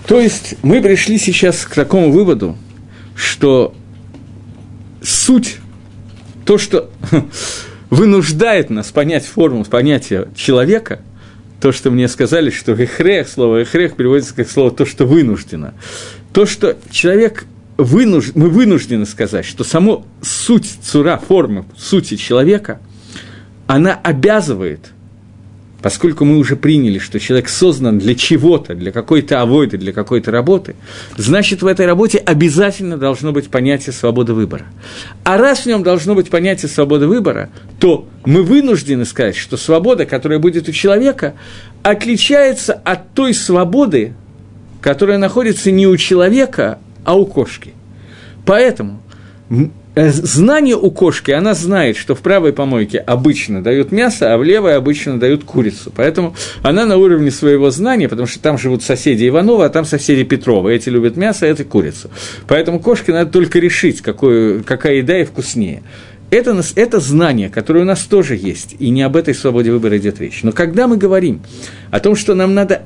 [0.08, 2.58] То есть мы пришли сейчас к такому выводу,
[3.16, 3.76] что
[5.02, 5.58] суть,
[6.46, 6.90] то, что
[7.90, 11.02] вынуждает нас понять форму понятия человека,
[11.62, 15.74] то, что мне сказали, что эхрех, слово эхрех переводится как слово то, что вынуждено.
[16.34, 17.46] То, что человек
[17.78, 18.32] вынуж...
[18.36, 22.80] мы вынуждены сказать, что само суть цура, форма сути человека,
[23.68, 24.92] она обязывает–
[25.82, 30.76] поскольку мы уже приняли, что человек создан для чего-то, для какой-то авойды, для какой-то работы,
[31.18, 34.66] значит, в этой работе обязательно должно быть понятие свободы выбора.
[35.24, 37.50] А раз в нем должно быть понятие свободы выбора,
[37.80, 41.36] то мы вынуждены сказать, что свобода, которая будет у человека,
[41.84, 44.14] отличается от той свободы,
[44.82, 47.74] которая находится не у человека, а у кошки.
[48.46, 49.02] Поэтому
[50.06, 54.76] знание у кошки, она знает, что в правой помойке обычно дают мясо, а в левой
[54.76, 55.92] обычно дают курицу.
[55.96, 60.24] Поэтому она на уровне своего знания, потому что там живут соседи Иванова, а там соседи
[60.24, 60.70] Петрова.
[60.70, 62.10] Эти любят мясо, а эти курицу.
[62.48, 65.84] Поэтому кошке надо только решить, какую, какая еда и вкуснее.
[66.30, 70.20] Это, это знание, которое у нас тоже есть, и не об этой свободе выбора идет
[70.20, 70.44] речь.
[70.44, 71.42] Но когда мы говорим
[71.90, 72.84] о том, что нам надо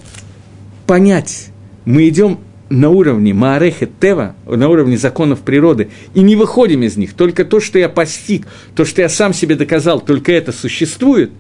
[0.86, 1.48] понять,
[1.86, 2.40] мы идем
[2.72, 7.60] на уровне Маарехе Тева, на уровне законов природы, и не выходим из них, только то,
[7.60, 11.32] что я постиг, то, что я сам себе доказал, только это существует,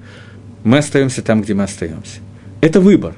[0.63, 2.19] мы остаемся там, где мы остаемся.
[2.59, 3.15] Это выбор.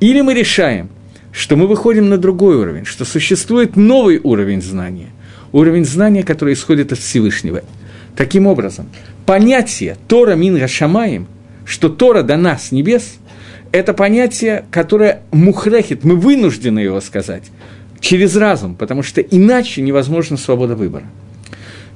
[0.00, 0.90] Или мы решаем,
[1.32, 5.08] что мы выходим на другой уровень, что существует новый уровень знания,
[5.52, 7.62] уровень знания, который исходит от Всевышнего.
[8.16, 8.88] Таким образом,
[9.26, 11.28] понятие Тора Мин Шамаем,
[11.64, 13.14] что Тора дана с небес–
[13.74, 17.42] это понятие, которое мухрехит, мы вынуждены его сказать,
[17.98, 21.06] через разум, потому что иначе невозможна свобода выбора.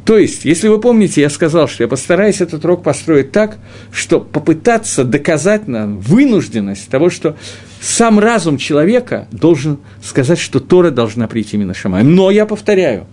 [0.05, 3.59] То есть, если вы помните, я сказал, что я постараюсь этот урок построить так,
[3.93, 7.37] что попытаться доказать нам вынужденность того, что
[7.81, 12.13] сам разум человека должен сказать, что Тора должна прийти именно Шамаем.
[12.13, 13.07] Но я повторяю,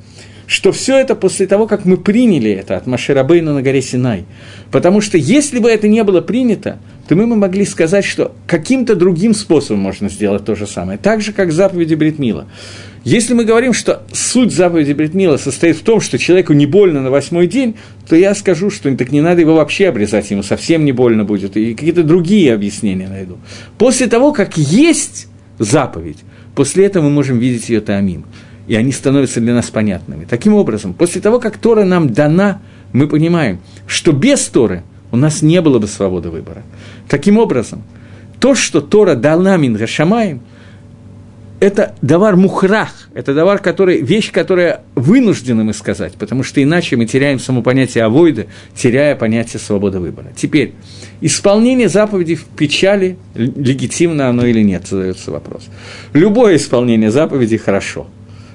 [0.47, 4.25] что все это после того, как мы приняли это от Маширабейна на горе Синай.
[4.71, 9.33] Потому что если бы это не было принято, то мы могли сказать, что каким-то другим
[9.33, 10.97] способом можно сделать то же самое.
[10.97, 12.47] Так же, как заповеди Бритмила.
[13.03, 17.11] Если мы говорим, что суть заповеди Бритмила состоит в том, что человеку не больно на
[17.11, 17.75] восьмой день,
[18.09, 21.55] то я скажу, что так не надо его вообще обрезать, ему совсем не больно будет,
[21.55, 23.37] и какие-то другие объяснения найду.
[23.77, 25.27] После того, как есть
[25.59, 26.17] заповедь,
[26.55, 28.25] после этого мы можем видеть ее Таамим,
[28.67, 30.25] и они становятся для нас понятными.
[30.25, 34.81] Таким образом, после того, как Тора нам дана, мы понимаем, что без Торы–
[35.15, 36.63] у нас не было бы свободы выбора.
[37.07, 37.83] Таким образом,
[38.39, 40.41] то, что Тора дала Мингашамаем,
[41.61, 47.05] это давар мухрах, это давар, который, вещь, которая вынуждены мы сказать, потому что иначе мы
[47.05, 50.27] теряем само понятие авойда, теряя понятие свободы выбора.
[50.35, 50.73] Теперь,
[51.21, 55.63] исполнение заповедей в печали, легитимно оно или нет, задается вопрос.
[56.13, 58.07] Любое исполнение заповедей хорошо,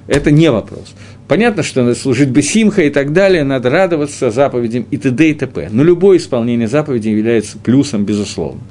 [0.07, 0.95] это не вопрос.
[1.31, 5.31] Понятно, что надо служить бесимха и так далее, надо радоваться заповедям и т.д.
[5.31, 5.69] и т.п.
[5.71, 8.63] Но любое исполнение заповедей является плюсом, безусловно.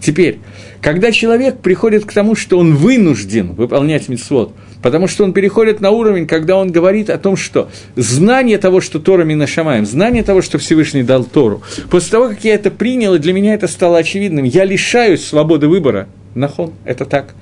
[0.00, 0.40] Теперь,
[0.82, 4.52] когда человек приходит к тому, что он вынужден выполнять митцвот,
[4.82, 8.98] потому что он переходит на уровень, когда он говорит о том, что знание того, что
[8.98, 13.20] Тора Минашамаем, знание того, что Всевышний дал Тору, после того, как я это принял, и
[13.20, 16.08] для меня это стало очевидным, я лишаюсь свободы выбора.
[16.34, 17.36] Нахон, это так.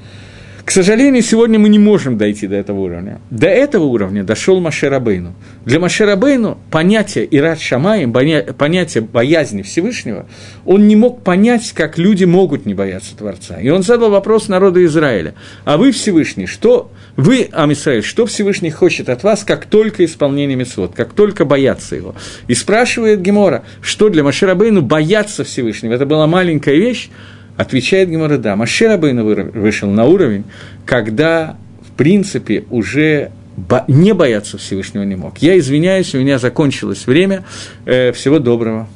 [0.66, 3.20] К сожалению, сегодня мы не можем дойти до этого уровня.
[3.30, 5.32] До этого уровня дошел Машерабейну.
[5.64, 10.26] Для Машерабейну понятие Ират Шамаем, понятие боязни Всевышнего,
[10.64, 13.60] он не мог понять, как люди могут не бояться Творца.
[13.60, 15.34] И он задал вопрос народу Израиля.
[15.64, 20.96] А вы, Всевышний, что вы, Амисраиль, что Всевышний хочет от вас, как только исполнение Мецвод,
[20.96, 22.16] как только бояться его?
[22.48, 25.92] И спрашивает Гемора, что для Машерабейну бояться Всевышнего.
[25.92, 27.08] Это была маленькая вещь,
[27.56, 30.44] Отвечает Гемора, да, Машерабейна вышел на уровень,
[30.84, 31.56] когда,
[31.88, 33.30] в принципе, уже
[33.88, 35.38] не бояться Всевышнего не мог.
[35.38, 37.44] Я извиняюсь, у меня закончилось время.
[37.86, 38.86] Э, всего доброго.